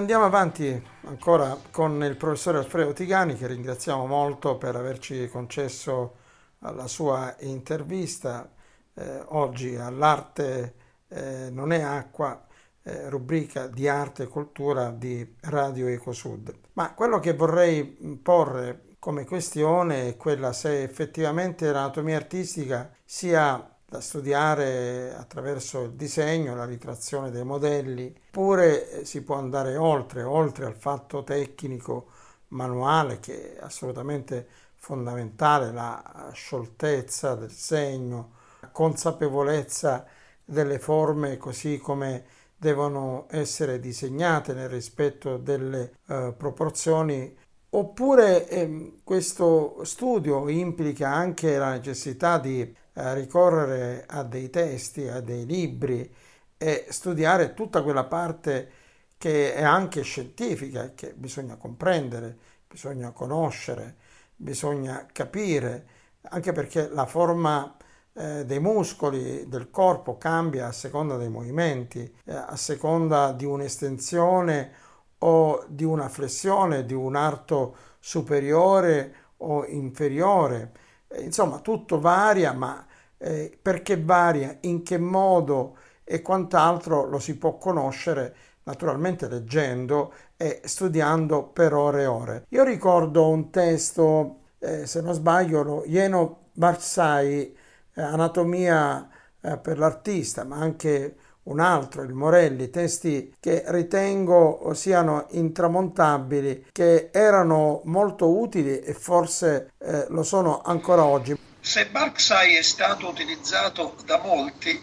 Andiamo 0.00 0.24
avanti 0.24 0.82
ancora 1.04 1.58
con 1.70 2.02
il 2.02 2.16
professore 2.16 2.56
Alfredo 2.56 2.94
Tigani 2.94 3.34
che 3.36 3.46
ringraziamo 3.46 4.06
molto 4.06 4.56
per 4.56 4.74
averci 4.74 5.28
concesso 5.28 6.16
la 6.60 6.86
sua 6.86 7.36
intervista 7.40 8.50
eh, 8.94 9.22
oggi 9.26 9.76
all'arte 9.76 10.74
eh, 11.08 11.50
non 11.50 11.70
è 11.72 11.82
acqua, 11.82 12.46
eh, 12.82 13.10
rubrica 13.10 13.66
di 13.66 13.88
arte 13.88 14.22
e 14.22 14.28
cultura 14.28 14.90
di 14.90 15.36
Radio 15.40 15.86
Ecosud. 15.88 16.50
Ma 16.72 16.94
quello 16.94 17.18
che 17.18 17.34
vorrei 17.34 17.84
porre 18.22 18.96
come 18.98 19.26
questione 19.26 20.08
è 20.08 20.16
quella 20.16 20.54
se 20.54 20.82
effettivamente 20.82 21.70
l'anatomia 21.70 22.16
artistica 22.16 22.90
sia 23.04 23.76
da 23.90 24.00
studiare 24.00 25.12
attraverso 25.16 25.82
il 25.82 25.94
disegno, 25.94 26.54
la 26.54 26.64
ritrazione 26.64 27.32
dei 27.32 27.42
modelli, 27.42 28.14
oppure 28.28 28.88
eh, 28.88 29.04
si 29.04 29.24
può 29.24 29.34
andare 29.34 29.76
oltre, 29.76 30.22
oltre 30.22 30.64
al 30.64 30.76
fatto 30.76 31.24
tecnico 31.24 32.06
manuale 32.50 33.18
che 33.18 33.56
è 33.56 33.58
assolutamente 33.60 34.46
fondamentale, 34.76 35.72
la 35.72 36.30
scioltezza 36.32 37.34
del 37.34 37.50
segno, 37.50 38.34
la 38.60 38.68
consapevolezza 38.68 40.06
delle 40.44 40.78
forme 40.78 41.36
così 41.36 41.78
come 41.78 42.24
devono 42.56 43.26
essere 43.28 43.80
disegnate 43.80 44.54
nel 44.54 44.68
rispetto 44.68 45.36
delle 45.36 45.94
eh, 46.06 46.32
proporzioni. 46.36 47.36
Oppure 47.70 48.48
eh, 48.48 49.00
questo 49.02 49.80
studio 49.82 50.48
implica 50.48 51.08
anche 51.08 51.58
la 51.58 51.72
necessità 51.72 52.38
di 52.38 52.72
eh, 52.92 53.14
ricorrere 53.14 54.04
a 54.06 54.22
dei 54.22 54.50
testi, 54.50 55.08
a 55.08 55.20
dei 55.20 55.46
libri 55.46 56.12
e 56.56 56.86
studiare 56.90 57.54
tutta 57.54 57.82
quella 57.82 58.04
parte 58.04 58.70
che 59.16 59.54
è 59.54 59.62
anche 59.62 60.02
scientifica, 60.02 60.92
che 60.94 61.12
bisogna 61.14 61.56
comprendere, 61.56 62.36
bisogna 62.66 63.10
conoscere, 63.10 63.96
bisogna 64.34 65.06
capire, 65.12 65.86
anche 66.22 66.52
perché 66.52 66.88
la 66.88 67.06
forma 67.06 67.76
eh, 68.12 68.44
dei 68.44 68.60
muscoli 68.60 69.48
del 69.48 69.70
corpo 69.70 70.18
cambia 70.18 70.66
a 70.68 70.72
seconda 70.72 71.16
dei 71.16 71.28
movimenti, 71.28 72.00
eh, 72.24 72.34
a 72.34 72.56
seconda 72.56 73.32
di 73.32 73.44
un'estensione 73.44 74.72
o 75.18 75.64
di 75.68 75.84
una 75.84 76.08
flessione, 76.08 76.84
di 76.84 76.94
un 76.94 77.14
arto 77.14 77.76
superiore 77.98 79.14
o 79.38 79.66
inferiore. 79.66 80.72
Eh, 81.12 81.22
insomma, 81.22 81.58
tutto 81.58 81.98
varia, 82.00 82.52
ma 82.52 82.86
eh, 83.18 83.56
perché 83.60 84.00
varia, 84.00 84.56
in 84.62 84.82
che 84.82 84.98
modo 84.98 85.76
e 86.04 86.22
quant'altro 86.22 87.04
lo 87.04 87.18
si 87.18 87.36
può 87.36 87.56
conoscere 87.58 88.34
naturalmente 88.64 89.28
leggendo 89.28 90.12
e 90.36 90.60
studiando 90.64 91.44
per 91.44 91.74
ore 91.74 92.02
e 92.02 92.06
ore. 92.06 92.44
Io 92.50 92.64
ricordo 92.64 93.28
un 93.28 93.50
testo, 93.50 94.40
eh, 94.58 94.86
se 94.86 95.00
non 95.00 95.14
sbaglio, 95.14 95.62
lo 95.62 95.84
Jeno 95.86 96.48
Barsai, 96.52 97.56
eh, 97.94 98.02
Anatomia 98.02 99.08
eh, 99.40 99.56
per 99.58 99.78
l'artista, 99.78 100.44
ma 100.44 100.56
anche 100.56 101.16
un 101.50 101.60
altro, 101.60 102.02
il 102.02 102.14
Morelli, 102.14 102.70
testi 102.70 103.34
che 103.40 103.64
ritengo 103.66 104.72
siano 104.74 105.26
intramontabili, 105.30 106.66
che 106.72 107.10
erano 107.12 107.82
molto 107.84 108.38
utili 108.38 108.80
e 108.80 108.94
forse 108.94 109.72
eh, 109.78 110.06
lo 110.08 110.22
sono 110.22 110.62
ancora 110.62 111.04
oggi. 111.04 111.36
Se 111.60 111.86
Barksai 111.86 112.54
è 112.54 112.62
stato 112.62 113.08
utilizzato 113.08 113.96
da 114.04 114.18
molti, 114.18 114.80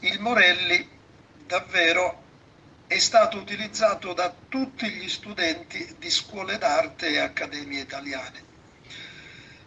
il 0.00 0.20
Morelli 0.20 0.86
davvero 1.46 2.26
è 2.86 2.98
stato 2.98 3.38
utilizzato 3.38 4.12
da 4.12 4.32
tutti 4.48 4.88
gli 4.88 5.08
studenti 5.08 5.94
di 5.98 6.10
scuole 6.10 6.58
d'arte 6.58 7.08
e 7.08 7.18
accademie 7.18 7.80
italiane. 7.80 8.46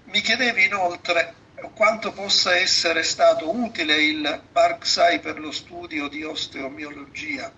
Mi 0.05 0.19
chiedevi 0.21 0.65
inoltre 0.65 1.35
quanto 1.69 2.11
possa 2.11 2.55
essere 2.55 3.03
stato 3.03 3.55
utile 3.55 4.01
il 4.01 4.41
Barksai 4.51 5.19
per 5.19 5.39
lo 5.39 5.51
studio 5.51 6.07
di 6.07 6.23
osteomiologia. 6.23 7.51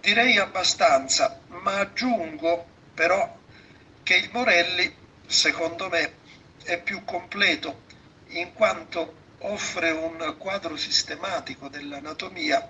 Direi 0.00 0.38
abbastanza, 0.38 1.40
ma 1.48 1.78
aggiungo 1.78 2.66
però 2.94 3.38
che 4.02 4.16
il 4.16 4.30
Morelli, 4.32 4.94
secondo 5.26 5.88
me, 5.88 6.14
è 6.64 6.80
più 6.80 7.04
completo 7.04 7.82
in 8.28 8.52
quanto 8.52 9.20
offre 9.38 9.90
un 9.90 10.36
quadro 10.38 10.76
sistematico 10.76 11.68
dell'anatomia 11.68 12.68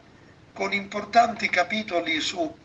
con 0.53 0.73
importanti 0.73 1.49
capitoli 1.49 2.21
su 2.21 2.59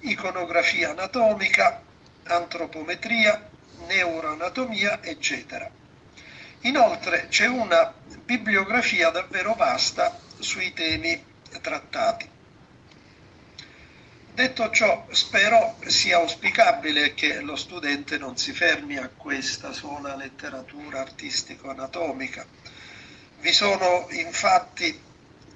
iconografia 0.00 0.90
anatomica, 0.90 1.82
antropometria, 2.24 3.48
neuroanatomia, 3.86 5.02
eccetera. 5.02 5.70
Inoltre 6.64 7.28
c'è 7.28 7.46
una 7.46 7.92
bibliografia 8.24 9.10
davvero 9.10 9.54
vasta 9.54 10.18
sui 10.38 10.72
temi 10.72 11.22
trattati. 11.60 12.26
Detto 14.32 14.70
ciò, 14.70 15.06
spero 15.10 15.76
sia 15.86 16.16
auspicabile 16.16 17.12
che 17.12 17.40
lo 17.40 17.54
studente 17.54 18.16
non 18.16 18.38
si 18.38 18.52
fermi 18.52 18.96
a 18.96 19.10
questa 19.14 19.72
sola 19.72 20.16
letteratura 20.16 21.00
artistico-anatomica. 21.00 22.46
Vi 23.40 23.52
sono 23.52 24.06
infatti 24.10 24.98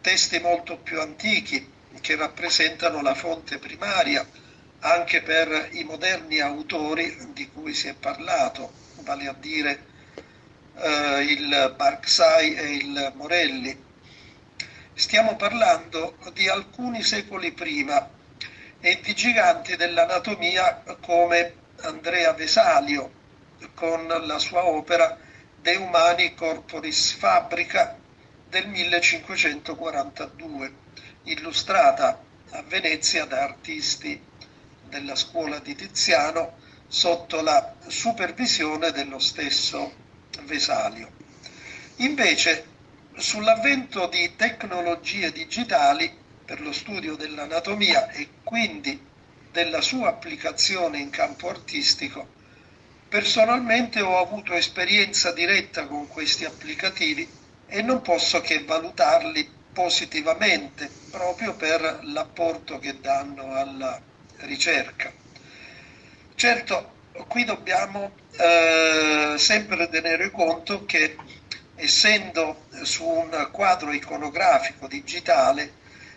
testi 0.02 0.38
molto 0.40 0.76
più 0.76 1.00
antichi 1.00 1.72
che 2.02 2.16
rappresentano 2.16 3.00
la 3.00 3.14
fonte 3.14 3.58
primaria 3.58 4.28
anche 4.80 5.22
per 5.22 5.70
i 5.72 5.84
moderni 5.84 6.38
autori 6.40 7.32
di 7.32 7.50
cui 7.50 7.72
si 7.72 7.88
è 7.88 7.94
parlato, 7.94 8.72
vale 9.00 9.26
a 9.26 9.32
dire 9.32 9.96
eh, 10.80 11.22
il 11.22 11.74
Barksai 11.76 12.54
e 12.54 12.76
il 12.76 13.12
Morelli. 13.16 13.84
Stiamo 14.94 15.36
parlando 15.36 16.16
di 16.32 16.48
alcuni 16.48 17.02
secoli 17.02 17.52
prima 17.52 18.08
e 18.80 19.00
di 19.02 19.14
giganti 19.14 19.76
dell'anatomia 19.76 20.82
come 21.00 21.54
Andrea 21.82 22.32
Vesalio 22.32 23.10
con 23.74 24.06
la 24.06 24.38
sua 24.38 24.64
opera 24.64 25.18
De 25.60 25.76
Humani 25.76 26.34
Corporis 26.34 27.12
Fabrica 27.12 27.96
del 28.48 28.68
1542, 28.68 30.72
illustrata 31.24 32.22
a 32.50 32.62
Venezia 32.62 33.24
da 33.24 33.42
artisti 33.42 34.20
della 34.88 35.16
scuola 35.16 35.58
di 35.58 35.74
Tiziano 35.74 36.56
sotto 36.86 37.42
la 37.42 37.74
supervisione 37.86 38.92
dello 38.92 39.18
stesso 39.18 40.06
Vesalio. 40.42 41.10
Invece, 41.96 42.66
sull'avvento 43.16 44.06
di 44.06 44.36
tecnologie 44.36 45.32
digitali 45.32 46.10
per 46.44 46.60
lo 46.60 46.72
studio 46.72 47.16
dell'anatomia 47.16 48.10
e 48.10 48.28
quindi 48.44 49.06
della 49.52 49.80
sua 49.80 50.08
applicazione 50.08 50.98
in 50.98 51.10
campo 51.10 51.48
artistico, 51.48 52.26
personalmente 53.08 54.00
ho 54.00 54.18
avuto 54.18 54.52
esperienza 54.54 55.32
diretta 55.32 55.86
con 55.86 56.06
questi 56.06 56.44
applicativi 56.44 57.28
e 57.66 57.82
non 57.82 58.00
posso 58.02 58.40
che 58.40 58.64
valutarli 58.64 59.56
positivamente 59.72 60.88
proprio 61.10 61.54
per 61.54 62.00
l'apporto 62.04 62.78
che 62.78 63.00
danno 63.00 63.54
alla 63.54 64.00
ricerca. 64.38 65.12
Certo, 66.34 66.97
qui 67.26 67.44
dobbiamo 67.44 68.12
eh, 68.36 69.34
sempre 69.38 69.88
tenere 69.88 70.30
conto 70.30 70.84
che 70.84 71.16
essendo 71.74 72.64
su 72.82 73.04
un 73.04 73.48
quadro 73.52 73.92
iconografico 73.92 74.86
digitale 74.86 75.72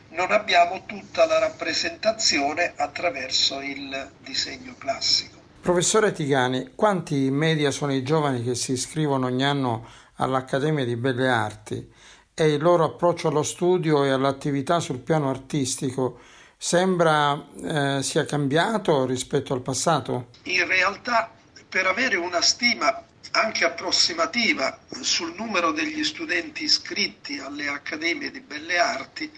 non 0.10 0.32
abbiamo 0.32 0.84
tutta 0.86 1.26
la 1.26 1.40
rappresentazione 1.40 2.74
attraverso 2.76 3.62
il 3.62 4.12
disegno 4.20 4.76
classico. 4.78 5.40
Professore 5.62 6.12
Tigani, 6.12 6.72
quanti 6.76 7.26
in 7.26 7.36
media 7.36 7.72
sono 7.72 7.94
i 7.94 8.04
giovani 8.04 8.44
che 8.44 8.56
si 8.56 8.74
iscrivono 8.74 9.28
ogni 9.28 9.46
anno 9.46 9.88
all'Accademia 10.16 10.84
di 10.84 10.96
Belle 10.96 11.30
Arti 11.30 11.92
e 12.34 12.48
il 12.54 12.62
loro 12.62 12.84
approccio 12.84 13.28
allo 13.28 13.44
studio 13.44 14.04
e 14.04 14.10
all'attività 14.10 14.80
sul 14.80 15.00
piano 15.00 15.30
artistico 15.30 16.20
sembra 16.64 17.44
eh, 17.60 18.04
sia 18.04 18.24
cambiato 18.24 19.08
rispetto 19.08 19.52
al 19.56 19.64
passato? 19.64 20.28
In 20.44 20.68
realtà, 20.68 21.32
per 21.68 21.88
avere 21.88 22.18
una 22.18 22.40
stima 22.42 23.04
anche 23.32 23.66
approssimativa 23.66 24.78
sul 25.02 25.34
numero 25.36 25.72
degli 25.72 26.04
studenti 26.04 26.66
iscritti 26.66 27.40
alle 27.40 27.68
accademie 27.68 28.30
di 28.30 28.42
belle 28.42 28.78
arti, 28.78 29.32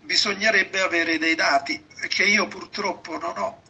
bisognerebbe 0.00 0.80
avere 0.80 1.18
dei 1.18 1.34
dati 1.34 1.84
che 2.08 2.24
io 2.24 2.48
purtroppo 2.48 3.18
non 3.18 3.36
ho 3.36 3.62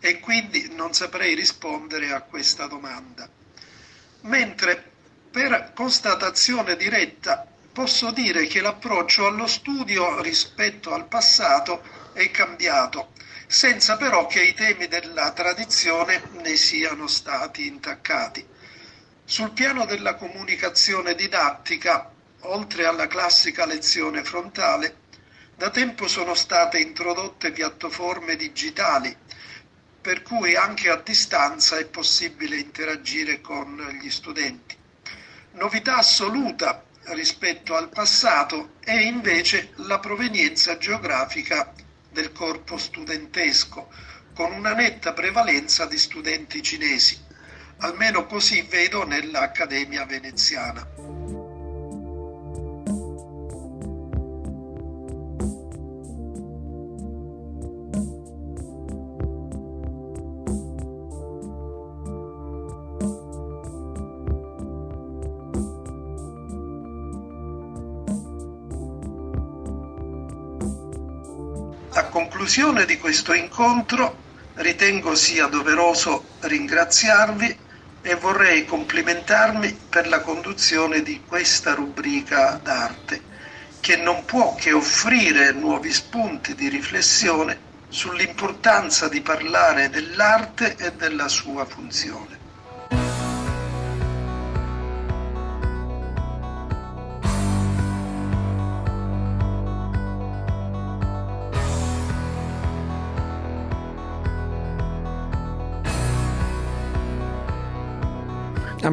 e 0.00 0.18
quindi 0.18 0.74
non 0.74 0.92
saprei 0.92 1.36
rispondere 1.36 2.10
a 2.10 2.22
questa 2.22 2.66
domanda. 2.66 3.28
Mentre 4.22 4.90
per 5.30 5.70
constatazione 5.72 6.74
diretta 6.74 7.46
posso 7.74 8.12
dire 8.12 8.46
che 8.46 8.60
l'approccio 8.60 9.26
allo 9.26 9.48
studio 9.48 10.22
rispetto 10.22 10.94
al 10.94 11.08
passato 11.08 11.82
è 12.12 12.30
cambiato, 12.30 13.10
senza 13.48 13.96
però 13.96 14.28
che 14.28 14.44
i 14.44 14.54
temi 14.54 14.86
della 14.86 15.32
tradizione 15.32 16.22
ne 16.34 16.54
siano 16.54 17.08
stati 17.08 17.66
intaccati. 17.66 18.46
Sul 19.24 19.50
piano 19.50 19.86
della 19.86 20.14
comunicazione 20.14 21.16
didattica, 21.16 22.12
oltre 22.42 22.86
alla 22.86 23.08
classica 23.08 23.66
lezione 23.66 24.22
frontale, 24.22 24.98
da 25.56 25.70
tempo 25.70 26.06
sono 26.06 26.34
state 26.34 26.78
introdotte 26.78 27.50
piattaforme 27.50 28.36
digitali, 28.36 29.16
per 30.00 30.22
cui 30.22 30.54
anche 30.54 30.90
a 30.90 30.96
distanza 30.96 31.76
è 31.76 31.86
possibile 31.86 32.54
interagire 32.56 33.40
con 33.40 33.98
gli 34.00 34.10
studenti. 34.10 34.76
Novità 35.54 35.96
assoluta 35.96 36.83
rispetto 37.08 37.74
al 37.76 37.88
passato 37.88 38.74
è 38.80 38.92
invece 38.92 39.72
la 39.76 39.98
provenienza 39.98 40.78
geografica 40.78 41.72
del 42.10 42.32
corpo 42.32 42.76
studentesco, 42.78 43.88
con 44.34 44.52
una 44.52 44.72
netta 44.72 45.12
prevalenza 45.12 45.86
di 45.86 45.98
studenti 45.98 46.62
cinesi. 46.62 47.22
Almeno 47.78 48.26
così 48.26 48.62
vedo 48.62 49.04
nell'Accademia 49.04 50.06
veneziana. 50.06 51.43
Conclusione 72.14 72.84
di 72.84 72.96
questo 72.96 73.32
incontro 73.32 74.22
ritengo 74.58 75.16
sia 75.16 75.46
doveroso 75.46 76.22
ringraziarvi 76.42 77.58
e 78.02 78.14
vorrei 78.14 78.64
complimentarmi 78.64 79.86
per 79.88 80.06
la 80.06 80.20
conduzione 80.20 81.02
di 81.02 81.24
questa 81.24 81.74
rubrica 81.74 82.60
d'arte, 82.62 83.20
che 83.80 83.96
non 83.96 84.24
può 84.26 84.54
che 84.54 84.70
offrire 84.72 85.50
nuovi 85.50 85.92
spunti 85.92 86.54
di 86.54 86.68
riflessione 86.68 87.58
sull'importanza 87.88 89.08
di 89.08 89.20
parlare 89.20 89.88
dell'arte 89.90 90.76
e 90.76 90.92
della 90.92 91.26
sua 91.26 91.64
funzione. 91.64 92.43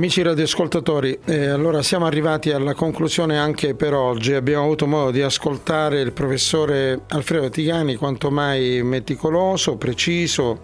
Amici 0.02 0.24
radioascoltatori, 0.24 1.20
eh, 1.26 1.50
allora 1.50 1.84
siamo 1.84 2.08
arrivati 2.08 2.52
alla 2.52 2.74
conclusione 2.74 3.38
anche 3.38 3.76
per 3.76 3.94
oggi. 3.94 4.34
Abbiamo 4.34 4.64
avuto 4.64 4.88
modo 4.88 5.12
di 5.12 5.22
ascoltare 5.22 6.02
il 6.02 6.12
professore 6.12 7.02
Alfredo 7.10 7.52
Tigani, 7.52 7.98
quanto 7.98 8.32
mai 8.32 8.82
meticoloso, 8.82 9.76
preciso 9.76 10.62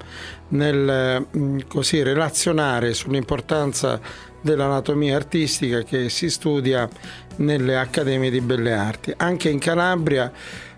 nel 0.48 1.24
mh, 1.30 1.60
così, 1.68 2.02
relazionare 2.02 2.96
sull'importanza 2.96 4.02
dell'anatomia 4.42 5.16
artistica 5.16 5.84
che 5.84 6.10
si 6.10 6.32
studia 6.32 6.90
nelle 7.36 7.78
accademie 7.78 8.32
di 8.32 8.42
belle 8.42 8.74
arti. 8.74 9.14
Anche 9.18 9.50
in 9.50 9.60
Calabria 9.60 10.32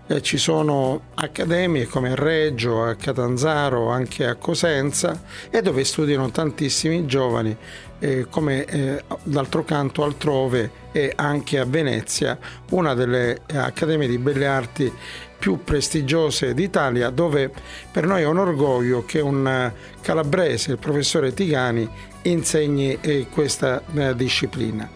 eh, 0.06 0.20
ci 0.20 0.36
sono 0.36 1.04
accademie 1.14 1.86
come 1.86 2.10
a 2.10 2.14
Reggio, 2.14 2.82
a 2.84 2.94
Catanzaro, 2.94 3.88
anche 3.88 4.26
a 4.26 4.34
Cosenza 4.34 5.22
e 5.48 5.62
dove 5.62 5.82
studiano 5.82 6.30
tantissimi 6.30 7.06
giovani 7.06 7.56
eh, 8.00 8.26
come 8.28 8.64
eh, 8.64 9.04
d'altro 9.22 9.64
canto 9.64 10.02
altrove 10.02 10.88
e 10.90 11.12
anche 11.14 11.58
a 11.58 11.64
Venezia, 11.64 12.36
una 12.70 12.94
delle 12.94 13.42
accademie 13.54 14.08
di 14.08 14.18
belle 14.18 14.46
arti 14.46 14.92
più 15.38 15.64
prestigiose 15.64 16.52
d'Italia, 16.52 17.08
dove 17.10 17.50
per 17.90 18.06
noi 18.06 18.22
è 18.22 18.26
un 18.26 18.38
orgoglio 18.38 19.04
che 19.06 19.20
un 19.20 19.72
calabrese, 20.02 20.72
il 20.72 20.78
professore 20.78 21.32
Tigani, 21.32 21.88
insegni 22.22 22.98
eh, 23.00 23.26
questa 23.32 23.82
eh, 23.94 24.14
disciplina. 24.14 24.88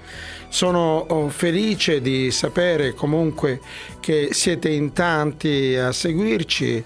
Sono 0.49 0.99
oh, 1.09 1.31
felice 1.31 2.01
di 2.01 2.31
sapere 2.31 2.93
comunque 2.93 3.61
che 3.99 4.29
siete 4.31 4.69
in 4.69 4.93
tanti 4.93 5.75
a 5.75 5.91
seguirci 5.91 6.85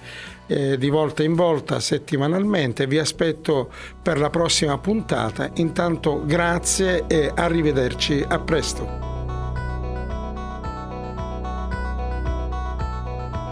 eh, 0.48 0.76
di 0.76 0.88
volta 0.88 1.22
in 1.22 1.34
volta 1.34 1.78
settimanalmente. 1.78 2.86
Vi 2.88 2.98
aspetto 2.98 3.70
per 4.02 4.18
la 4.18 4.30
prossima 4.30 4.76
puntata. 4.78 5.50
Intanto 5.54 6.24
grazie 6.24 7.04
e 7.06 7.30
arrivederci. 7.32 8.24
A 8.26 8.40
presto. 8.40 9.06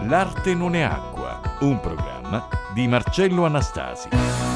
L'arte 0.07 0.53
non 0.53 0.73
è 0.75 0.81
acqua, 0.81 1.41
un 1.61 1.79
programma 1.79 2.47
di 2.73 2.87
Marcello 2.87 3.45
Anastasi. 3.45 4.46